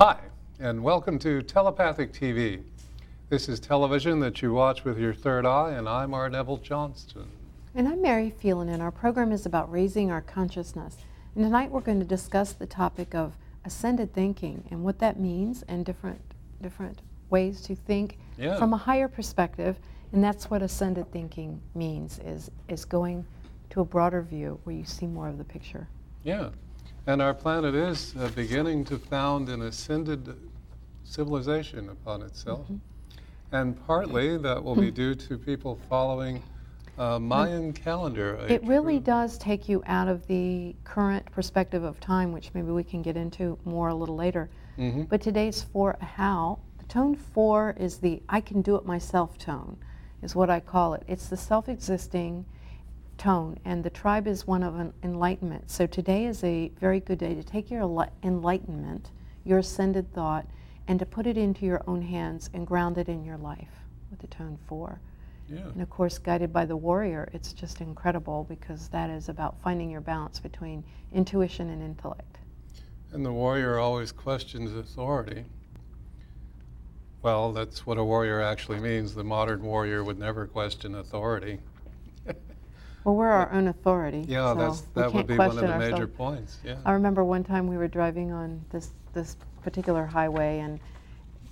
[0.00, 0.16] Hi,
[0.58, 2.62] and welcome to Telepathic TV.
[3.28, 6.30] This is television that you watch with your third eye, and I'm R.
[6.30, 7.26] Neville Johnston.
[7.74, 10.96] And I'm Mary Phelan, and our program is about raising our consciousness.
[11.34, 13.36] And tonight we're going to discuss the topic of
[13.66, 16.22] ascended thinking and what that means and different
[16.62, 18.58] different ways to think Yeah.
[18.58, 19.78] from a higher perspective.
[20.12, 23.26] And that's what ascended thinking means is is going
[23.68, 25.86] to a broader view where you see more of the picture.
[26.24, 26.48] Yeah,
[27.06, 30.36] and our planet is uh, beginning to found an ascended
[31.04, 32.66] civilization upon itself.
[33.52, 36.42] And partly that will be due to people following
[36.98, 38.36] uh, Mayan calendar.
[38.36, 42.50] a It really true- does take you out of the current perspective of time, which
[42.54, 44.50] maybe we can get into more a little later.
[44.78, 45.08] Mhm.
[45.08, 46.58] But today's four Ahau.
[46.78, 49.78] The tone four is the I can do it myself tone,
[50.22, 51.02] is what I call it.
[51.08, 52.44] It's the self existing
[53.20, 55.70] tone, and the tribe is one of an enlightenment.
[55.70, 57.82] So today is a very good day to take your
[58.22, 59.10] enlightenment,
[59.44, 60.46] your ascended thought,
[60.88, 64.20] and to put it into your own hands and ground it in your life with
[64.20, 65.00] the tone four.
[65.50, 65.58] Yeah.
[65.58, 69.90] And of course, guided by the warrior, it's just incredible because that is about finding
[69.90, 72.38] your balance between intuition and intellect.
[73.12, 75.44] And the warrior always questions authority.
[77.20, 79.14] Well, that's what a warrior actually means.
[79.14, 81.58] The modern warrior would never question authority.
[83.04, 84.24] Well, we're our own authority.
[84.28, 86.16] Yeah, so that's, that would be one of the major ourselves.
[86.16, 86.58] points.
[86.64, 86.76] Yeah.
[86.84, 90.78] I remember one time we were driving on this, this particular highway, and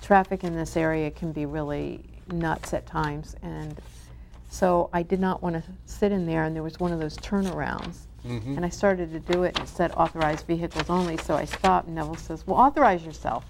[0.02, 3.34] traffic in this area can be really nuts at times.
[3.42, 3.80] And
[4.48, 7.16] so I did not want to sit in there, and there was one of those
[7.16, 8.00] turnarounds.
[8.26, 8.56] Mhm.
[8.56, 11.16] And I started to do it, and it said authorized vehicles only.
[11.18, 13.44] So I stopped, and Neville says, Well, authorize yourself.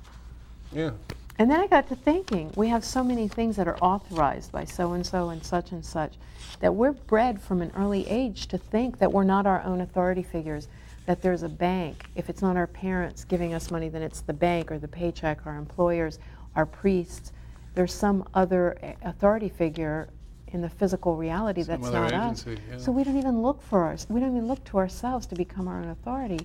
[0.73, 0.91] Yeah.
[1.39, 4.65] And then I got to thinking, we have so many things that are authorized by
[4.65, 6.15] so and so and such and such
[6.61, 10.25] that we're bred from an early age to think that we're not our own authority
[10.25, 10.67] figures,
[11.07, 12.07] that there's a bank.
[12.17, 15.47] If it's not our parents giving us money, then it's the bank or the paycheck,
[15.47, 16.19] our employers,
[16.57, 17.33] our priests.
[17.75, 20.09] There's some other eh, authority figure
[20.49, 22.47] in the physical reality Some that's not us.
[22.47, 22.79] yeah.
[22.79, 24.07] So we don't even look for us.
[24.09, 26.41] We don't even look to ourselves to become our own authority.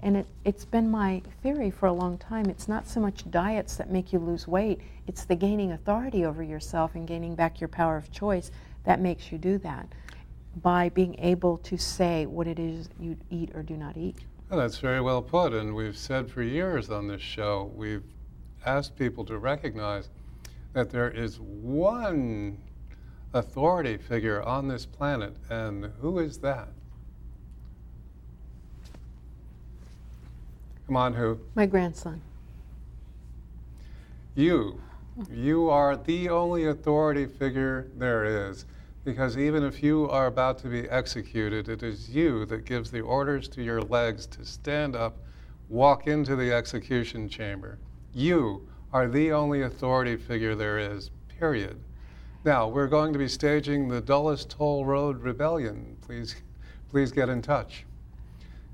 [0.00, 2.46] And it, it's been my theory for a long time.
[2.46, 6.42] It's not so much diets that make you lose weight, it's the gaining authority over
[6.42, 8.50] yourself and gaining back your power of choice
[8.84, 9.88] that makes you do that
[10.62, 14.16] by being able to say what it is you eat or do not eat.
[14.48, 15.52] Well, that's very well put.
[15.52, 18.04] And we've said for years on this show, we've
[18.64, 20.08] asked people to recognize
[20.72, 22.58] that there is one
[23.34, 25.36] authority figure on this planet.
[25.50, 26.68] And who is that?
[30.86, 31.40] Come on, who?
[31.54, 32.20] My grandson.
[34.34, 34.80] You.
[35.30, 38.66] You are the only authority figure there is.
[39.04, 43.00] Because even if you are about to be executed, it is you that gives the
[43.00, 45.16] orders to your legs to stand up,
[45.68, 47.78] walk into the execution chamber.
[48.12, 51.78] You are the only authority figure there is, period.
[52.44, 55.96] Now, we're going to be staging the Dallas toll road rebellion.
[56.00, 56.36] Please,
[56.90, 57.84] please get in touch.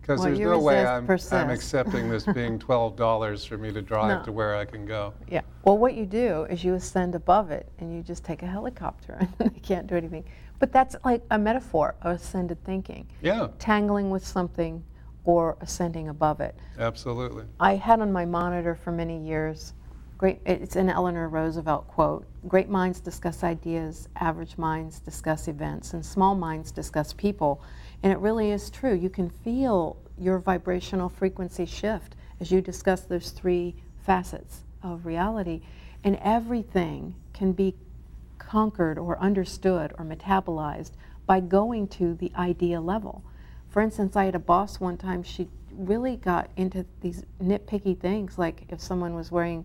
[0.02, 4.18] Because Well, there's no way I'm, I'm accepting this being $12 for me to drive
[4.18, 4.24] No.
[4.24, 5.14] to where I can go.
[5.28, 5.42] Yeah.
[5.64, 9.16] Well, what you do is you ascend above it and you just take a helicopter
[9.38, 10.24] and they can't do anything.
[10.58, 13.06] But that's like a metaphor of ascended thinking.
[13.20, 14.82] Yeah, Tangling with something
[15.24, 16.56] or ascending above it.
[16.80, 17.44] absolutely.
[17.60, 19.72] I had on my monitor for many years,
[20.18, 26.04] great, it's an Eleanor Roosevelt quote Great minds discuss ideas, average minds discuss events, and
[26.04, 27.62] small minds discuss people.
[28.02, 28.94] And it really is true.
[28.94, 35.62] You can feel your vibrational frequency shift as you discuss those three facets of reality.
[36.04, 37.76] And everything can be
[38.38, 40.92] conquered or understood or metabolized
[41.26, 43.22] by going to the idea level.
[43.68, 48.36] For instance, I had a boss one time, she really got into these nitpicky things,
[48.36, 49.64] like if someone was wearing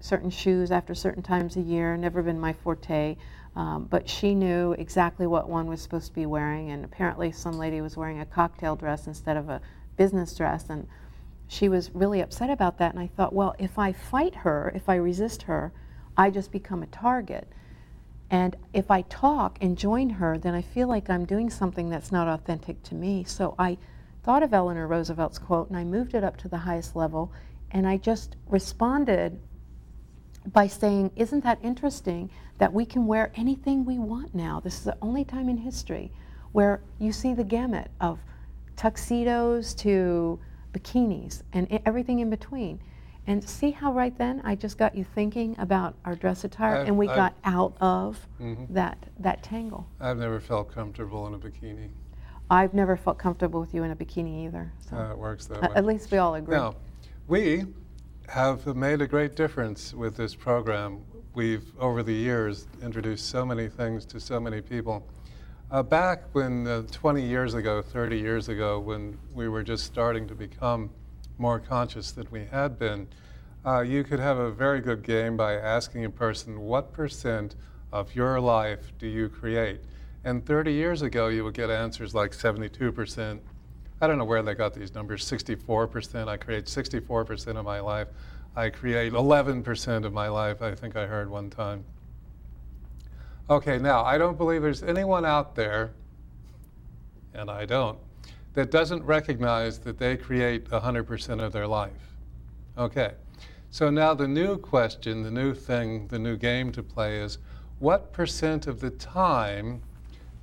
[0.00, 3.16] certain shoes after certain times a year, never been my forte.
[3.56, 7.58] Um, but she knew exactly what one was supposed to be wearing, and apparently some
[7.58, 9.60] lady was wearing a cocktail dress instead of a
[9.96, 10.86] business dress, and
[11.48, 12.94] she was really upset about that.
[12.94, 15.72] And I thought, well, if I fight her, if I resist her,
[16.16, 17.48] I just become a target.
[18.30, 22.12] And if I talk and join her, then I feel like I'm doing something that's
[22.12, 23.24] not authentic to me.
[23.24, 23.78] So I
[24.22, 27.32] thought of Eleanor Roosevelt's quote and I moved it up to the highest level
[27.70, 29.40] and I just responded
[30.52, 34.60] by saying, Isn't that interesting that we can wear anything we want now?
[34.60, 36.10] This is the only time in history
[36.52, 38.18] where you see the gamut of
[38.76, 40.38] tuxedos to
[40.72, 42.80] bikinis and everything in between.
[43.26, 46.88] And see how right then I just got you thinking about our dress attire I've-
[46.88, 48.68] and we I've- got out of Mhm.
[48.70, 49.86] that, that tangle.
[50.00, 51.90] I've never felt comfortable in a bikini.
[52.50, 54.72] I've never felt comfortable with you in a bikini either.
[54.78, 55.74] So Uh, it works that a- way.
[55.74, 56.56] at least we all agree.
[56.56, 56.76] Now,
[57.26, 57.66] we
[58.28, 61.02] have made a great difference with this program.
[61.34, 65.06] We've, over the years, introduced so many things to so many people.
[65.70, 70.28] Uh, back when, uh, 20 years ago, 30 years ago, when we were just starting
[70.28, 70.90] to become
[71.38, 73.08] more conscious than we had been,
[73.64, 77.56] uh, you could have a very good game by asking a person, What percent
[77.92, 79.80] of your life do you create?
[80.22, 83.40] And 30 years ago, you would get answers like 72%.
[84.00, 86.28] I don't know where they got these numbers 64%.
[86.28, 88.08] I create 64% of my life.
[88.56, 91.84] I create 11% of my life, I think I heard one time.
[93.50, 95.92] Okay, now, I don't believe there's anyone out there,
[97.34, 97.98] and I don't,
[98.54, 102.16] that doesn't recognize that they create 100% of their life.
[102.76, 103.12] Okay,
[103.70, 107.38] so now the new question, the new thing, the new game to play is
[107.78, 109.82] what percent of the time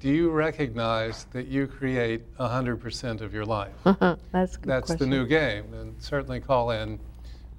[0.06, 3.74] do you recognize that you create 100% of your life?
[3.84, 4.98] That's That's question.
[5.00, 5.74] the new game.
[5.74, 7.00] And certainly call in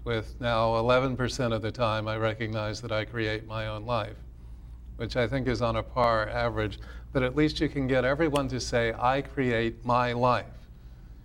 [0.04, 4.14] with now 11% of the time I recognize that I create my own life,
[4.94, 6.78] which I think is on a par average.
[7.12, 10.46] But at least you can get everyone to say, I create my life.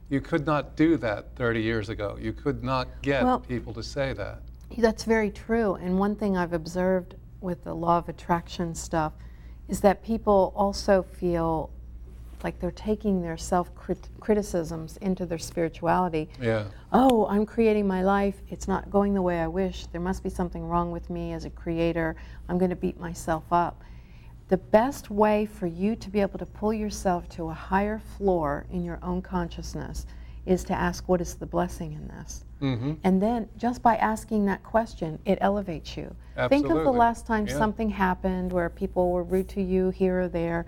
[0.10, 2.18] You could not do that 30 years ago.
[2.20, 4.42] You could not get well, people to say that.
[4.76, 5.76] That's very true.
[5.76, 9.14] And one thing I've observed with the law of attraction stuff
[9.72, 11.72] is that people also feel
[12.44, 13.72] like they're taking their self
[14.20, 16.30] criticisms into their spirituality.
[16.42, 16.66] Yeah.
[16.92, 18.36] Oh, I'm creating my life.
[18.50, 19.86] It's not going the way I wish.
[19.88, 22.18] There must be something wrong with me as a creator.
[22.50, 23.82] I'm going to beat myself up.
[24.50, 28.66] The best way for you to be able to pull yourself to a higher floor
[28.72, 30.06] in your own consciousness
[30.46, 32.44] is to ask, What is the blessing in this?
[32.62, 32.94] Mm-hmm.
[33.04, 36.16] And then just by asking that question, it elevates you.
[36.38, 36.70] Absolutely.
[36.70, 37.58] Think of the last time yeah.
[37.58, 40.66] something happened where people were rude to you here or there,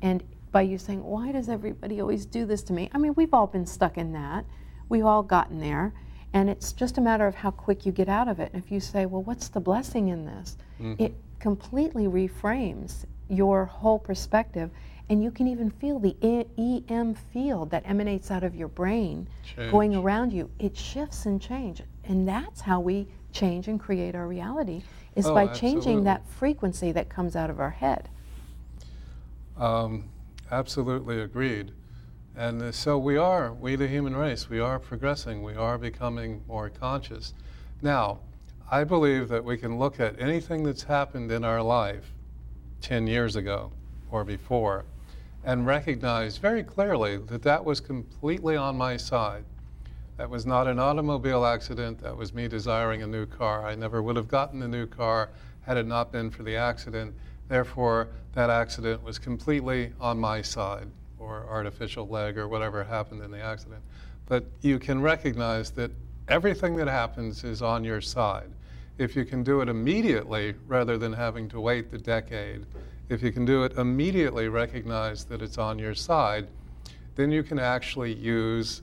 [0.00, 0.22] and
[0.52, 2.90] by you saying, Why does everybody always do this to me?
[2.92, 4.44] I mean, we've all been stuck in that.
[4.88, 5.94] We've all gotten there.
[6.34, 8.52] And it's just a matter of how quick you get out of it.
[8.52, 10.56] And if you say, Well, what's the blessing in this?
[10.80, 11.02] Mm-hmm.
[11.02, 14.70] It completely reframes your whole perspective.
[15.12, 19.70] And you can even feel the EM field that emanates out of your brain change.
[19.70, 20.50] going around you.
[20.58, 21.84] It shifts and changes.
[22.04, 24.82] And that's how we change and create our reality,
[25.14, 25.82] is oh, by absolutely.
[25.82, 28.08] changing that frequency that comes out of our head.
[29.58, 30.08] Um,
[30.50, 31.72] absolutely agreed.
[32.34, 36.42] And uh, so we are, we the human race, we are progressing, we are becoming
[36.48, 37.34] more conscious.
[37.82, 38.20] Now,
[38.70, 42.14] I believe that we can look at anything that's happened in our life
[42.80, 43.72] 10 years ago
[44.10, 44.86] or before
[45.44, 49.44] and recognize very clearly that that was completely on my side.
[50.16, 53.66] That was not an automobile accident, that was me desiring a new car.
[53.66, 55.30] I never would have gotten a new car
[55.62, 57.14] had it not been for the accident.
[57.48, 63.30] Therefore, that accident was completely on my side, or artificial leg, or whatever happened in
[63.30, 63.82] the accident.
[64.26, 65.90] But you can recognize that
[66.28, 68.50] everything that happens is on your side.
[68.98, 72.66] If you can do it immediately rather than having to wait the decade,
[73.08, 76.48] if you can do it immediately, recognize that it's on your side,
[77.14, 78.82] then you can actually use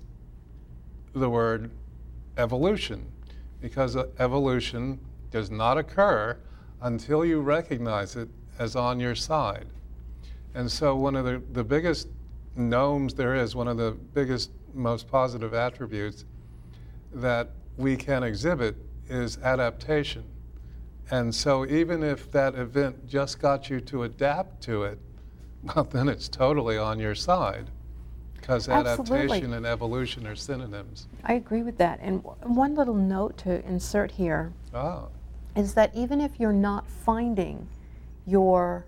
[1.14, 1.72] the word
[2.38, 3.06] evolution
[3.62, 5.00] because uh, evolution
[5.32, 6.38] does not occur
[6.82, 9.68] until you recognize it as on your side.
[10.54, 12.08] And so, one of the, the biggest
[12.56, 16.26] gnomes there is, one of the biggest, most positive attributes
[17.14, 18.76] that we can exhibit
[19.10, 20.24] is adaptation.
[21.12, 25.00] And so, even if that event just got you to adapt to it,
[25.64, 27.70] well, then it's totally on your side
[28.40, 29.58] because adaptation Absolutely.
[29.58, 31.08] and evolution are synonyms.
[31.24, 32.00] I agree with that.
[32.02, 35.06] And one little note to insert here ah.
[35.56, 37.68] is that even if you're not finding
[38.26, 38.86] your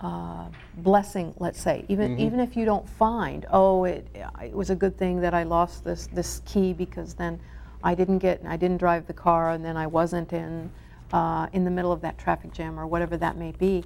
[0.00, 0.46] uh,
[0.78, 2.20] blessing, let's say, even mm-hmm.
[2.20, 4.06] even if you don't find, oh, it
[4.42, 7.40] it was a good thing that I lost this this key because then
[7.82, 10.70] I didn't get I didn't drive the car and then I wasn't in
[11.14, 13.84] uh, in the middle of that traffic jam or whatever that may be.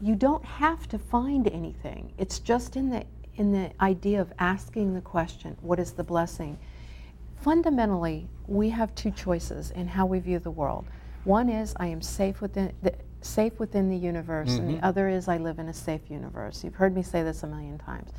[0.00, 2.12] You don't have to find anything.
[2.16, 3.04] It's just in the
[3.36, 6.58] in the idea of asking the question, what is the blessing?
[7.36, 10.84] Fundamentally, we have two choices in how we view the world.
[11.24, 14.60] One is I am safe within the, safe within the universe, mm-hmm.
[14.60, 14.84] and the mm-hmm.
[14.84, 16.62] other is I live in a safe universe.
[16.62, 18.10] You've heard me say this a million times.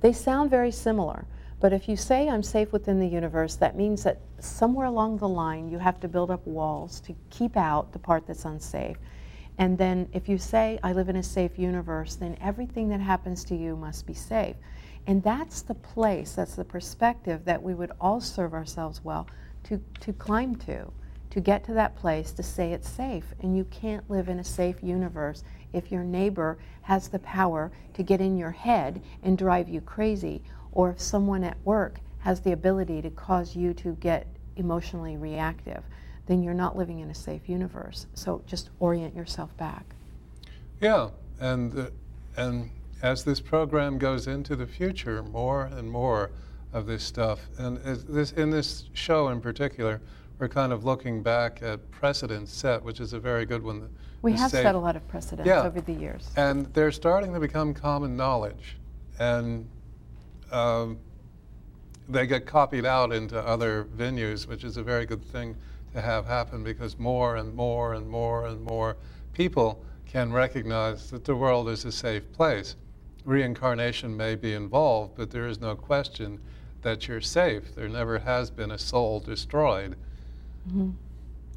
[0.00, 1.24] They sound very similar,
[1.60, 5.28] but if you say I'm safe within the universe, that means that somewhere along the
[5.28, 8.96] line you have to build up walls to keep out the part that's unsafe.
[9.56, 13.44] And then if you say, I live in a safe universe, then everything that happens
[13.44, 14.56] to you must be safe.
[15.06, 19.28] And that's the place, that's the perspective that we would all serve ourselves well
[19.64, 20.90] to, to climb to,
[21.30, 23.34] to get to that place to say it's safe.
[23.40, 28.02] And you can't live in a safe universe if your neighbor has the power to
[28.02, 30.42] get in your head and drive you crazy,
[30.74, 34.26] or if someone at work has the ability to cause you to get
[34.56, 35.82] emotionally reactive
[36.26, 38.06] then you're not living in a safe universe.
[38.14, 39.84] So just orient yourself back.
[40.80, 41.90] Yeah, and uh,
[42.36, 42.70] and
[43.02, 46.30] as this program goes into the future, more and more
[46.72, 50.00] of this stuff, and this in this show in particular,
[50.38, 53.88] we're kind of looking back at precedents set, which is a very good one.
[54.22, 55.62] We have set a lot of precedents yeah.
[55.62, 58.76] over the years, and they're starting to become common knowledge,
[59.18, 59.68] and.
[60.54, 60.98] Um,
[62.08, 65.56] they get copied out into other venues, which is a very good thing
[65.92, 68.96] to have happen because more and more and more and more
[69.32, 72.76] people can recognize that the world is a safe place.
[73.24, 76.38] Reincarnation may be involved, but there is no question
[76.82, 77.74] that you're safe.
[77.74, 79.96] There never has been a soul destroyed.
[80.68, 80.90] Mm-hmm.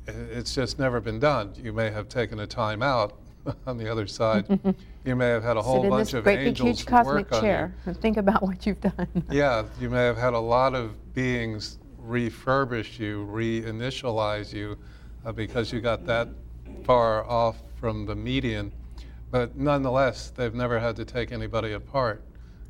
[0.07, 1.53] It's just never been done.
[1.61, 3.19] You may have taken a time out
[3.67, 4.47] on the other side.
[5.07, 7.99] you may have had a whole bunch of great angels big, huge cosmic chair and
[8.01, 9.07] think about what you've done.
[9.31, 14.77] yeah, you may have had a lot of beings refurbish you, reinitialize you,
[15.25, 16.27] uh, because you got that
[16.83, 18.71] far off from the median.
[19.31, 22.21] But nonetheless, they've never had to take anybody apart,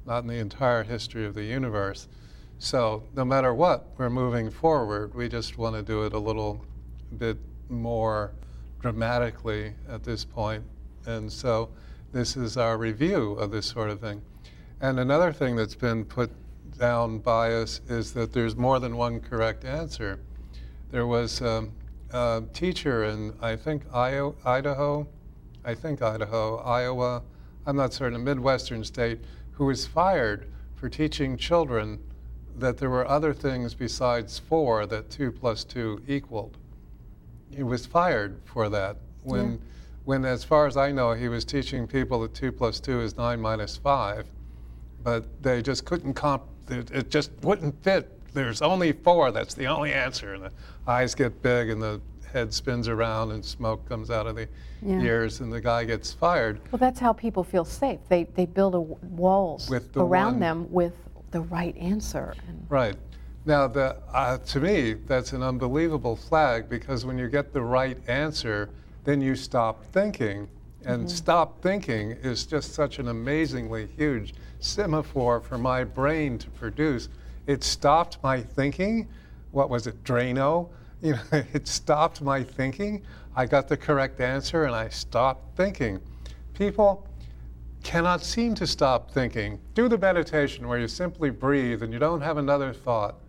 [0.06, 2.08] not in the entire history of the universe.
[2.60, 5.16] So no matter what, we're moving forward.
[5.16, 6.64] We just want to do it a little
[7.18, 7.38] bit
[7.70, 8.32] more
[8.80, 10.64] dramatically at this point.
[11.08, 11.70] And so
[12.18, 14.22] this is our review of this sort of thing.
[14.82, 16.32] And another thing that's been put
[16.78, 20.20] down by us is that there's more than one correct answer.
[20.90, 21.72] There was um,
[22.12, 25.08] a teacher in, I think, Idaho,
[25.64, 27.22] I think Idaho, Iowa,
[27.66, 29.20] I'm not certain, a Midwestern state,
[29.52, 32.00] who was fired for teaching children
[32.58, 36.58] that there were other things besides four that two plus two equaled
[37.56, 39.58] he was fired for that when, yeah.
[40.08, 43.18] When, as far as I know, he was teaching people that two plus two is
[43.18, 44.26] nine minus five,
[45.04, 46.44] but they just couldn't comp.
[46.70, 48.10] It, just wouldn't fit.
[48.34, 49.32] There's only four.
[49.32, 50.36] That's the only answer.
[50.36, 50.52] And the
[50.88, 52.00] eyes get big, and the
[52.32, 54.48] head spins around, and smoke comes out of the
[54.82, 55.02] yeah.
[55.02, 56.62] ears, and the guy gets fired.
[56.72, 58.00] Well, that's how people feel safe.
[58.08, 60.94] They they build a, walls the around one, them with
[61.32, 62.34] the right answer.
[62.70, 62.96] right.
[63.46, 67.98] Now, the, uh, to me, that's an unbelievable flag because when you get the right
[68.10, 68.70] answer,
[69.08, 70.50] then you stop thinking.
[70.84, 71.08] And mm-hmm.
[71.08, 77.08] stop thinking is just such an amazingly huge semaphore for my brain to produce.
[77.46, 79.08] It stopped my thinking.
[79.52, 80.70] What was it, Drano?
[81.00, 83.04] You know, it stopped my thinking.
[83.36, 86.00] I got the correct answer and I stopped thinking.
[86.56, 87.08] People
[87.84, 89.60] cannot seem to stop thinking.
[89.76, 93.20] Do the meditation where you simply breathe and you don't have another thought.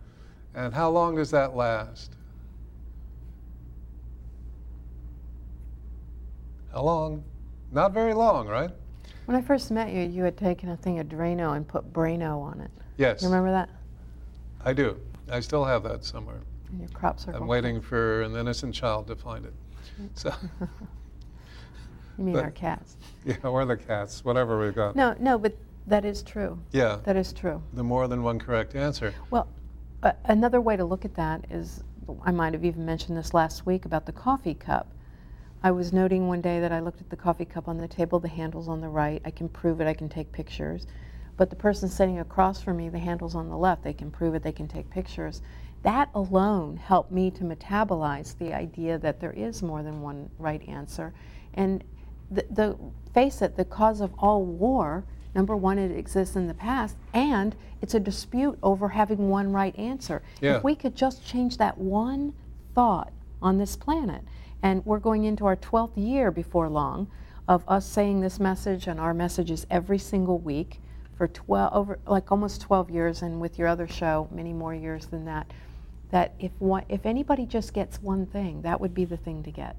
[0.55, 2.15] And how long does that last?
[6.73, 7.23] How long?
[7.71, 8.71] Not very long, right?
[9.25, 12.41] When I first met you, you had taken a thing of Drano and put Brano
[12.41, 12.71] on it.
[12.97, 13.21] Yes.
[13.21, 13.69] You remember that?
[14.63, 14.99] I do.
[15.31, 16.41] I still have that somewhere.
[16.71, 17.41] In your crop circle.
[17.41, 19.53] I'm waiting for an innocent child to find it.
[20.13, 20.33] So.
[22.17, 22.95] you mean but, our cats?
[23.25, 24.95] Yeah, or the cats, whatever we've got.
[24.95, 25.53] No, no, but
[25.87, 26.57] that is true.
[26.71, 26.99] Yeah.
[27.03, 27.61] That is true.
[27.73, 29.13] The more than one correct answer.
[29.29, 29.47] Well,
[30.03, 31.83] uh, another way to look at that is
[32.23, 34.87] I might have even mentioned this last week about the coffee cup.
[35.61, 38.19] I was noting one day that I looked at the coffee cup on the table,
[38.19, 39.21] the handle's on the right.
[39.25, 40.87] I can prove it, I can take pictures.
[41.37, 43.83] But the person sitting across from me, the handle's on the left.
[43.83, 45.41] They can prove it, they can take pictures.
[45.83, 50.61] That alone helped me to metabolize the idea that there is more than one right
[50.67, 51.13] answer.
[51.53, 51.83] And
[52.31, 52.77] the, the
[53.13, 57.55] face it, the cause of all war Number one, it exists in the past, and
[57.81, 60.21] it's a dispute over having one right answer.
[60.41, 60.57] Yeah.
[60.57, 62.33] If we could just change that one
[62.73, 64.23] thought on this planet,
[64.61, 67.07] and we're going into our 12th year before long
[67.47, 70.79] of us saying this message and our messages every single week
[71.17, 75.07] for 12 over like almost 12 years and with your other show many more years
[75.07, 75.51] than that
[76.11, 79.51] that if one, if anybody just gets one thing that would be the thing to
[79.51, 79.75] get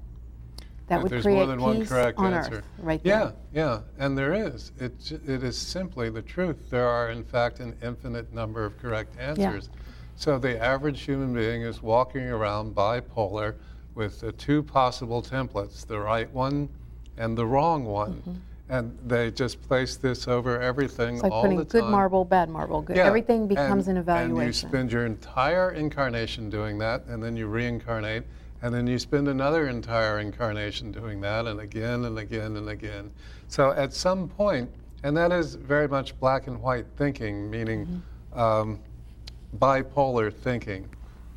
[0.91, 2.55] that would there's create more than one peace correct on answer.
[2.55, 3.33] earth right yeah, there.
[3.53, 4.73] Yeah, and there is.
[4.77, 6.69] It, it is simply the truth.
[6.69, 9.69] There are, in fact, an infinite number of correct answers.
[9.71, 9.81] Yeah.
[10.17, 13.55] So the average human being is walking around bipolar
[13.95, 16.69] with the two possible templates, the right one
[17.17, 18.13] and the wrong one.
[18.13, 18.33] Mm-hmm.
[18.69, 21.81] And they just place this over everything it's like all putting the time.
[21.81, 22.81] good marble, bad marble.
[22.81, 22.95] Good.
[22.95, 23.05] Yeah.
[23.05, 24.37] Everything becomes and, an evaluation.
[24.37, 28.23] And you spend your entire incarnation doing that, and then you reincarnate,
[28.61, 33.11] and then you spend another entire incarnation doing that, and again and again and again.
[33.49, 34.71] So at some point,
[35.03, 38.39] and that is very much black and white thinking, meaning mm-hmm.
[38.39, 38.79] um,
[39.57, 40.87] bipolar thinking,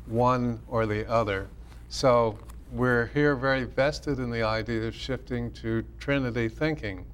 [0.05, 1.49] one or the other.
[1.89, 2.37] So
[2.71, 7.05] we're here very vested in the idea of shifting to Trinity thinking,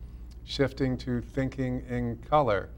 [0.45, 2.69] shifting to thinking in color.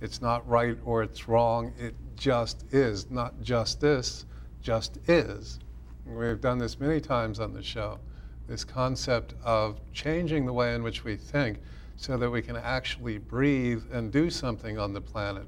[0.00, 4.26] It's not right or it's wrong, it just is, not justice,
[4.62, 5.58] just is
[6.08, 7.98] We've done this many times on the show.
[8.46, 11.58] This concept of changing the way in which we think
[11.96, 15.46] so that we can actually breathe and do something on the planet.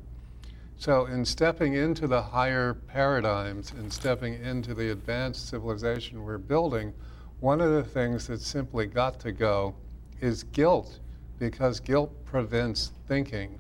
[0.81, 6.95] So, in stepping into the higher paradigms and stepping into the advanced civilization we're building,
[7.41, 9.75] one of the things that's simply got to go
[10.23, 11.01] is guilt,
[11.39, 13.59] because guilt prevents thinking.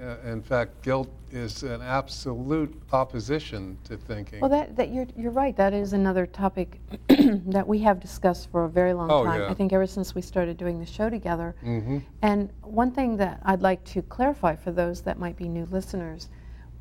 [0.00, 4.38] Uh, in fact, guilt is an absolute opposition to thinking.
[4.38, 5.56] Well, that, that you're, you're right.
[5.56, 9.40] That is another topic that we have discussed for a very long Oh, time.
[9.40, 9.50] yeah.
[9.50, 11.56] I think ever since we started doing the show together.
[11.62, 15.66] hmm And one thing that I'd like to clarify for those that might be new
[15.72, 16.28] listeners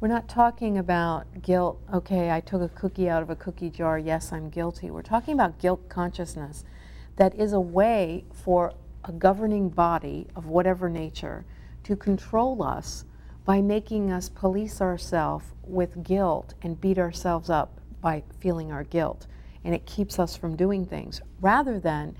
[0.03, 3.97] we're not talking about guilt, okay, I took a cookie out of a cookie jar,
[3.97, 4.91] yes, I'm guilty.
[4.91, 6.65] We're talking about guilt consciousness
[7.15, 8.73] that is a way for
[9.05, 11.45] a governing body of whatever nature
[11.85, 13.05] to control us
[13.45, 19.25] by making us police ourselves with guilt and beat ourselves up by feeling our guilt.
[19.63, 22.17] And it keeps us from doing things rather than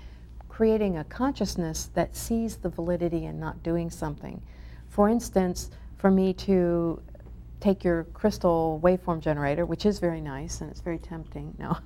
[0.48, 4.40] creating a consciousness that sees the validity in not doing something.
[4.88, 7.02] For instance, for me to
[7.60, 11.54] take your crystal waveform generator, which is very nice and it's very tempting.
[11.58, 11.78] No.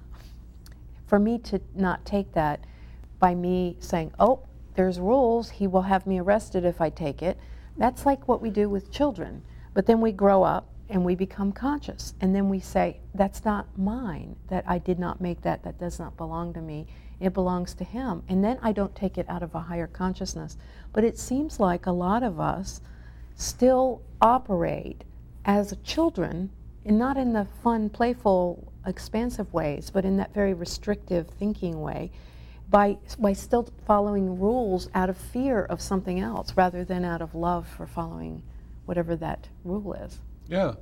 [1.07, 2.61] For me to not take that
[3.19, 4.41] by me saying, oh,
[4.75, 7.39] there's rules, he will have me arrested if I take it,
[7.77, 9.43] that's like what we do with children.
[9.75, 12.15] But then we grow up and we become conscious.
[12.21, 15.99] And then we say, that's not mine, that I did not make that, that does
[15.99, 16.87] not belong to me.
[17.21, 18.23] It belongs to him.
[18.29, 20.57] And then I don't take it out of a higher consciousness.
[20.93, 22.81] But it seems like a lot of us
[23.35, 25.05] still operate
[25.45, 26.51] as children,
[26.85, 32.11] and not in the fun, playful, expansive ways, but in that very restrictive thinking way,
[32.71, 37.35] by, by still following rules out of fear of something else rather than out of
[37.35, 38.43] love for following
[38.85, 40.21] whatever that rule is.
[40.49, 40.75] Yeah,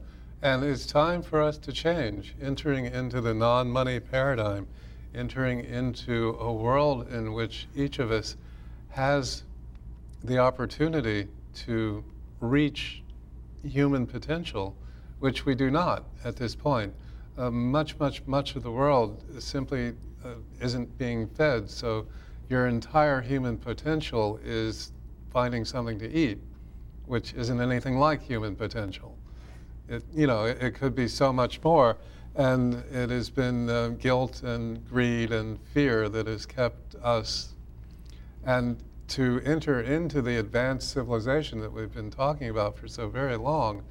[0.42, 4.66] and it's time for us to change, entering into the non money paradigm,
[5.14, 8.36] entering into a world in which each of us
[8.90, 9.44] has
[10.22, 12.04] the opportunity to
[12.40, 13.02] reach
[13.66, 14.74] human potential,
[15.18, 16.92] which we do not at this point.
[17.38, 19.92] Uh, much, much, much of the world simply
[20.24, 22.06] uh, isn't being fed, so
[22.48, 24.92] your entire human potential is
[25.32, 26.38] finding something to eat,
[27.06, 29.16] which isn't anything like human potential.
[29.88, 31.96] It, you know, it, it could be so much more,
[32.34, 37.54] and it has been uh, guilt and greed and fear that has kept us.
[38.44, 38.76] And
[39.08, 43.82] to enter into the advanced civilization that we've been talking about for so very long,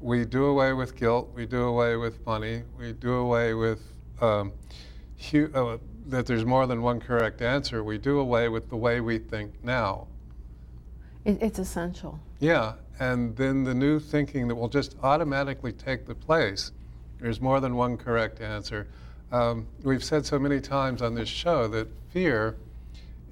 [0.00, 3.82] we do away with guilt, we do away with money, we do away with
[4.20, 4.52] um,
[5.30, 9.00] hu- uh, that there's more than one correct answer, we do away with the way
[9.00, 10.08] we think now.
[11.24, 12.18] It, it's essential.
[12.40, 16.72] Yeah, and then the new thinking that will just automatically take the place.
[17.20, 18.88] There's more than one correct answer.
[19.30, 22.56] Um, we've said so many times on this show that fear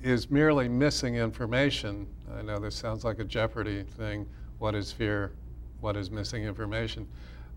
[0.02, 2.06] is merely missing information.
[2.34, 4.26] I know this sounds like a Jeopardy thing.
[4.58, 5.32] What is fear?
[5.80, 7.06] What is missing information?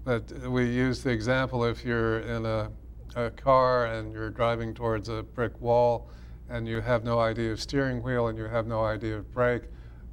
[0.04, 2.70] But we use the example if you're in a,
[3.16, 6.10] a car and you're driving towards a brick wall
[6.50, 9.64] and you have no idea of steering wheel and you have no idea of brake,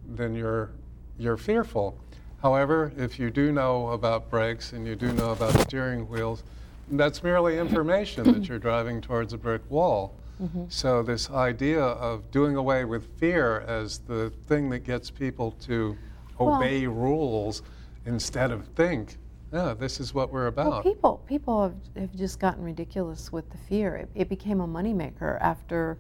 [0.06, 0.70] then you're,
[1.18, 1.98] you're fearful.
[2.40, 6.44] However, if you do know about brakes and you do know about steering wheels,
[6.92, 10.16] that's merely information that you're driving towards a brick wall.
[10.40, 10.64] Mm-hmm.
[10.68, 15.96] So, this idea of doing away with fear as the thing that gets people to
[16.38, 17.62] Well- obey rules
[18.06, 19.18] instead of think,
[19.52, 20.70] yeah, this is what we're about.
[20.70, 23.96] Well, people people have, have just gotten ridiculous with the fear.
[23.96, 25.98] It, it became a moneymaker after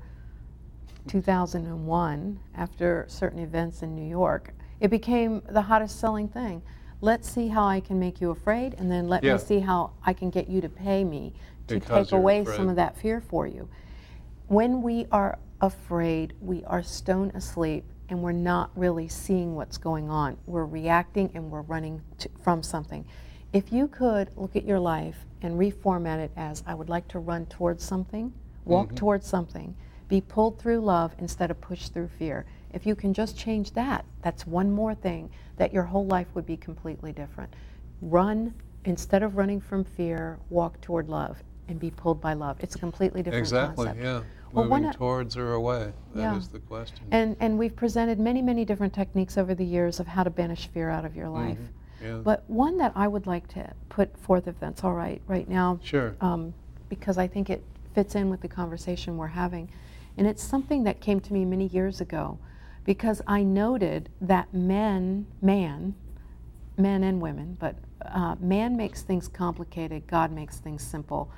[1.08, 4.54] 2001, after certain events in New York.
[4.80, 6.62] It became the hottest selling thing.
[7.02, 9.34] Let's see how I can make you afraid, and then let Yeah.
[9.34, 11.32] me see how I can get you to pay me
[11.66, 12.56] to Because take away afraid.
[12.56, 13.68] some of that fear for you.
[14.50, 20.10] When we are afraid, we are stone asleep and we're not really seeing what's going
[20.10, 20.38] on.
[20.44, 23.04] We're reacting and we're running to, from something.
[23.52, 27.20] If you could look at your life and reformat it as I would like to
[27.20, 28.32] run towards something,
[28.64, 28.96] walk mm-hmm.
[28.96, 29.76] towards something,
[30.08, 32.44] be pulled through love instead of pushed through fear.
[32.72, 36.46] If you can just change that, that's one more thing that your whole life would
[36.46, 37.54] be completely different.
[38.02, 38.52] Run
[38.84, 42.56] instead of running from fear, walk toward love and be pulled by love.
[42.58, 44.04] It's a completely different exactly, concept.
[44.04, 44.22] yeah.
[44.52, 45.92] Well, Moving towards or away.
[46.14, 46.52] That is Yeah.
[46.52, 47.06] the question.
[47.10, 50.66] And, and we've presented many, many different techniques over the years of how to banish
[50.68, 51.58] fear out of your life.
[52.02, 52.18] yeah.
[52.24, 55.78] But one that I would like to put forth, if that's all right, right now,
[55.82, 56.16] Sure.
[56.20, 56.52] um,
[56.88, 57.62] because I think it
[57.94, 59.68] fits in with the conversation we're having.
[60.16, 62.38] And it's something that came to me many years ago
[62.84, 65.94] because I noted that men, man,
[66.76, 71.30] men and women, but uh, man makes things complicated, God makes things simple.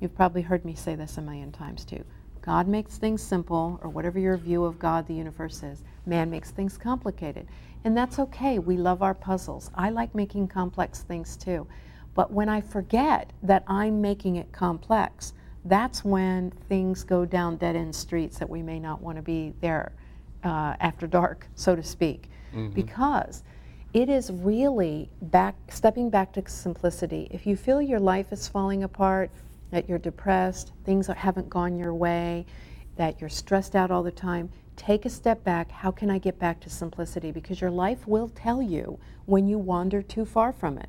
[0.00, 2.04] You've probably heard me say this a million times too.
[2.44, 5.82] God makes things simple, or whatever your view of God, the universe is.
[6.04, 7.46] Man makes things complicated.
[7.84, 8.58] And that's okay.
[8.58, 9.70] We love our puzzles.
[9.74, 11.66] I like making complex things too.
[12.14, 15.32] But when I forget that I'm making it complex,
[15.64, 19.54] that's when things go down dead end streets that we may not want to be
[19.62, 19.92] there
[20.44, 22.28] uh, after dark, so to speak.
[22.54, 22.74] Mm-hmm.
[22.74, 23.42] Because
[23.94, 27.26] it is really back stepping back to simplicity.
[27.30, 29.30] If you feel your life is falling apart,
[29.74, 32.46] that you're depressed, things haven't gone your way,
[32.94, 35.68] that you're stressed out all the time, take a step back.
[35.68, 37.32] How can I get back to simplicity?
[37.32, 40.88] Because your life will tell you when you wander too far from it.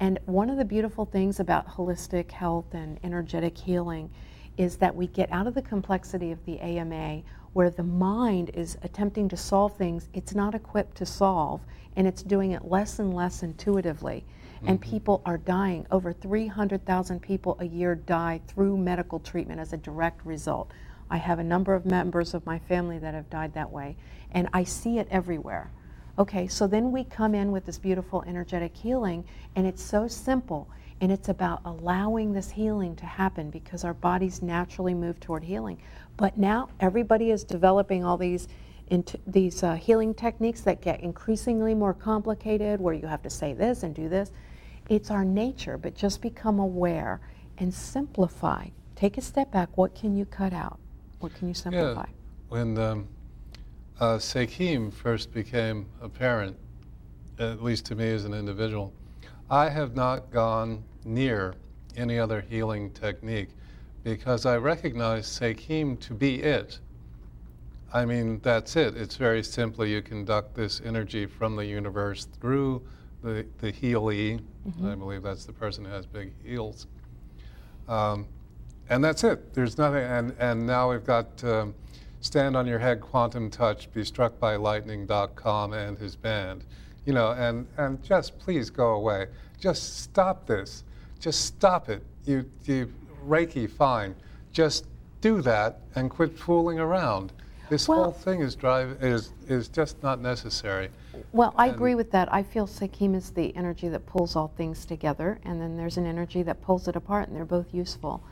[0.00, 4.10] And one of the beautiful things about holistic health and energetic healing
[4.56, 8.76] is that we get out of the complexity of the AMA where the mind is
[8.82, 11.60] attempting to solve things it's not equipped to solve
[11.94, 14.24] and it's doing it less and less intuitively.
[14.56, 14.68] Mm-hmm.
[14.68, 15.86] And people are dying.
[15.90, 20.70] Over 300,000 people a year die through medical treatment as a direct result.
[21.10, 23.96] I have a number of members of my family that have died that way,
[24.32, 25.70] and I see it everywhere.
[26.18, 30.68] Okay, so then we come in with this beautiful energetic healing, and it's so simple.
[31.00, 35.78] And it's about allowing this healing to happen because our bodies naturally move toward healing.
[36.16, 38.48] But now everybody is developing all these
[38.88, 43.52] into these uh, healing techniques that get increasingly more complicated, where you have to say
[43.52, 44.30] this and do this.
[44.88, 47.20] It's our nature, but just become aware
[47.58, 48.68] and simplify.
[48.94, 49.76] Take a step back.
[49.76, 50.78] What can you cut out?
[51.18, 52.04] What can you simplify?
[52.06, 52.14] Yeah.
[52.48, 53.08] When um,
[53.98, 56.56] uh, Sekhem first became apparent,
[57.38, 58.92] at least to me as an individual,
[59.50, 61.54] I have not gone near
[61.96, 63.50] any other healing technique
[64.04, 66.78] because I recognize Sekhem to be it.
[67.92, 68.96] I mean, that's it.
[68.96, 72.86] It's very simply you conduct this energy from the universe through
[73.26, 74.40] the, the healee.
[74.68, 74.86] Mm-hmm.
[74.86, 76.86] I believe that's the person who has big heels.
[77.88, 78.26] Um,
[78.88, 79.52] and that's it.
[79.52, 80.04] There's nothing.
[80.04, 81.74] And, and now we've got um,
[82.20, 86.64] Stand on Your Head, Quantum Touch, Be Struck by Lightning.com and his band.
[87.04, 89.26] You know, and, and just please go away.
[89.60, 90.84] Just stop this.
[91.18, 92.02] Just stop it.
[92.24, 92.92] You, you
[93.26, 94.14] Reiki, fine.
[94.52, 94.86] Just
[95.20, 97.32] do that and quit fooling around.
[97.68, 100.88] This well, whole thing is drive is is just not necessary.
[101.32, 102.32] Well, I agree with that.
[102.32, 106.06] I feel Sekhem is the energy that pulls all things together, and then there's an
[106.06, 108.22] energy that pulls it apart, and they're both useful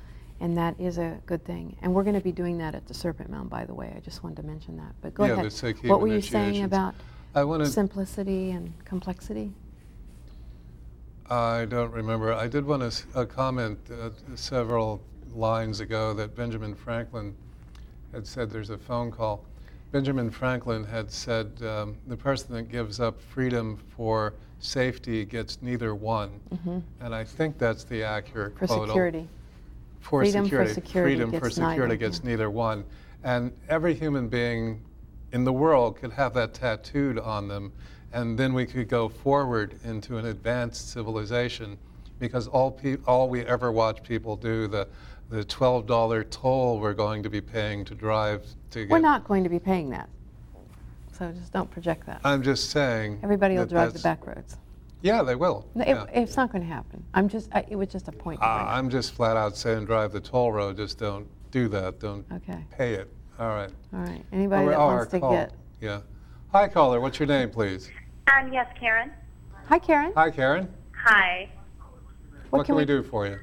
[0.40, 1.77] and that is a good thing.
[1.83, 3.92] And we're going to be doing that at the Serpent Mound, by the way.
[3.97, 4.92] I just wanted to mention that.
[5.01, 5.85] But go yeah, ahead.
[5.85, 6.94] What were you saying about
[7.35, 9.53] I simplicity and complexity?
[11.31, 12.35] I don't remember.
[12.35, 15.01] I did want to uh, comment uh, several
[15.35, 17.35] lines ago that Benjamin Franklin
[18.12, 19.44] had said there's a phone call.
[19.94, 25.94] Benjamin Franklin had said um, the person that gives up freedom for safety gets neither
[25.94, 26.40] one.
[26.52, 26.78] Mm-hmm.
[27.00, 28.88] And I think that's the accurate for quote.
[28.88, 29.28] security
[30.00, 30.68] for freedom security.
[30.70, 31.96] For security freedom for security neither.
[31.96, 32.30] gets yeah.
[32.30, 32.85] neither one.
[33.22, 34.83] And every human being
[35.30, 37.72] in the world could have that tattooed on them,
[38.12, 41.78] and then we could go forward into an advanced civilization
[42.18, 44.88] because all, pe- all we ever watch people do, the,
[45.31, 48.91] the $12 toll we're going to be paying to drive to get.
[48.91, 50.09] We're not going to be paying that.
[51.13, 52.21] So just don't project that.
[52.25, 53.21] I'm just saying.
[53.23, 54.57] Everybody will drive the back roads.
[55.03, 55.67] Yeah, they will.
[55.75, 56.07] No, yeah.
[56.13, 57.05] it's not going to happen.
[57.13, 57.51] I'm just.
[57.53, 58.41] I, it was just a point.
[58.41, 60.79] Uh, I'm just flat out saying drive the toll road.
[60.79, 62.01] Just don't do that.
[62.01, 62.65] Don't okay.
[62.71, 63.13] pay it.
[63.39, 63.71] All right.
[63.93, 64.25] All right.
[64.33, 65.33] Anybody oh, that wants to call.
[65.33, 65.53] get.
[65.81, 66.01] Yeah.
[66.53, 67.01] Hi, caller.
[67.01, 67.91] What's your name, please?
[68.35, 68.51] Um.
[68.53, 69.11] Yes, Karen.
[69.67, 70.13] Hi, Karen.
[70.17, 70.73] Hi, Karen.
[71.05, 71.51] Hi.
[72.49, 73.39] What, what can, we, we do for you?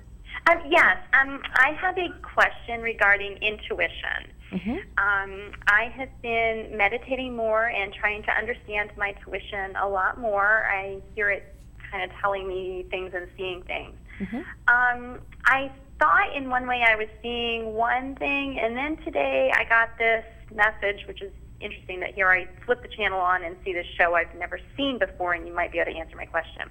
[0.50, 0.98] Um, yes.
[1.20, 1.42] Um.
[1.56, 4.32] I have a question regarding intuition.
[4.52, 4.72] Mm-hmm.
[4.98, 10.68] Um, I have been meditating more and trying to understand my tuition a lot more.
[10.70, 11.56] I hear it
[11.90, 13.96] kind of telling me things and seeing things.
[14.20, 14.38] Mm-hmm.
[14.68, 19.64] Um, I thought in one way I was seeing one thing, and then today I
[19.66, 23.72] got this message, which is interesting that here I flip the channel on and see
[23.72, 26.70] this show I've never seen before, and you might be able to answer my question.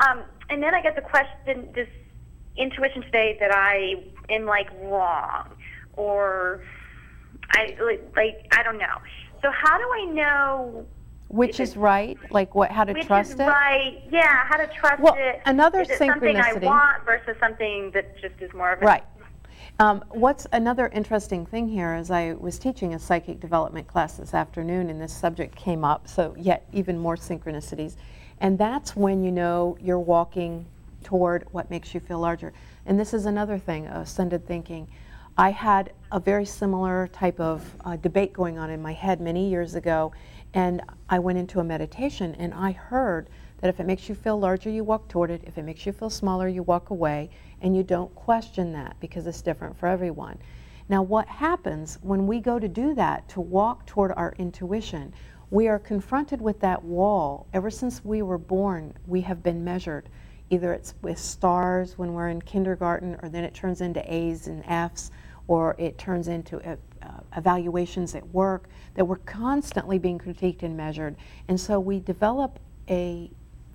[0.00, 1.88] Um, and then I get the question, this
[2.56, 5.50] intuition today that I am like wrong,
[5.94, 6.64] or
[7.50, 7.76] I
[8.16, 8.96] like I don't know.
[9.42, 10.86] So how do I know
[11.28, 12.16] which is right?
[12.30, 12.70] Like what?
[12.70, 13.44] How to which trust is it?
[13.44, 14.02] Right.
[14.10, 14.44] Yeah.
[14.46, 15.40] How to trust well, it.
[15.46, 16.42] Another is it synchronicity.
[16.52, 19.04] Something I want versus something that just is more of a right.
[19.80, 24.32] Um, what's another interesting thing here is I was teaching a psychic development class this
[24.32, 26.06] afternoon, and this subject came up.
[26.06, 27.96] So yet even more synchronicities,
[28.38, 30.66] and that's when you know you're walking
[31.04, 32.52] toward what makes you feel larger.
[32.86, 34.88] And this is another thing, ascended thinking.
[35.36, 39.48] I had a very similar type of uh, debate going on in my head many
[39.48, 40.12] years ago,
[40.54, 43.28] and I went into a meditation and I heard
[43.64, 45.42] that if it makes you feel larger, you walk toward it.
[45.46, 47.30] If it makes you feel smaller, you walk away.
[47.62, 50.38] And you don't question that because it's different for everyone.
[50.88, 55.14] Now, what happens when we go to do that, to walk toward our intuition,
[55.50, 57.46] we are confronted with that wall.
[57.54, 60.10] Ever since we were born, we have been measured.
[60.50, 64.64] Either it's with stars when we're in kindergarten, or then it turns into A's and
[64.66, 65.10] F's,
[65.46, 70.76] or it turns into uh, uh, evaluations at work, that we're constantly being critiqued and
[70.76, 71.16] measured.
[71.48, 73.30] And so we develop a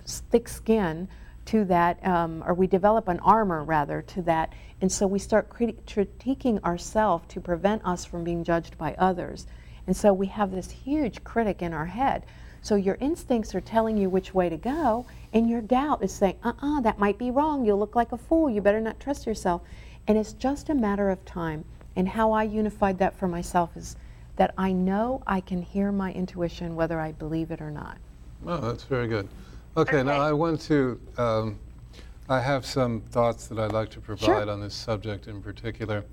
[0.06, 1.08] thick skin
[1.46, 5.50] to that, um, or we develop an armor rather to that, and so we start
[5.50, 9.46] critiquing ourselves to prevent us from being judged by others.
[9.86, 12.24] And so we have this huge critic in our head.
[12.62, 16.36] So your instincts are telling you which way to go, and your doubt is saying,
[16.42, 17.64] uh uh-uh, uh, that might be wrong.
[17.64, 18.50] You'll look like a fool.
[18.50, 19.62] You better not trust yourself.
[20.08, 21.64] And it's just a matter of time.
[21.96, 23.96] And how I unified that for myself is
[24.36, 27.98] that I know I can hear my intuition whether I believe it or not.
[28.46, 29.28] Oh, that's very good.
[29.76, 30.02] Okay, okay.
[30.02, 31.58] now I want to, um,
[32.28, 34.50] I have some thoughts that I'd like to provide sure.
[34.50, 36.04] on this subject in particular.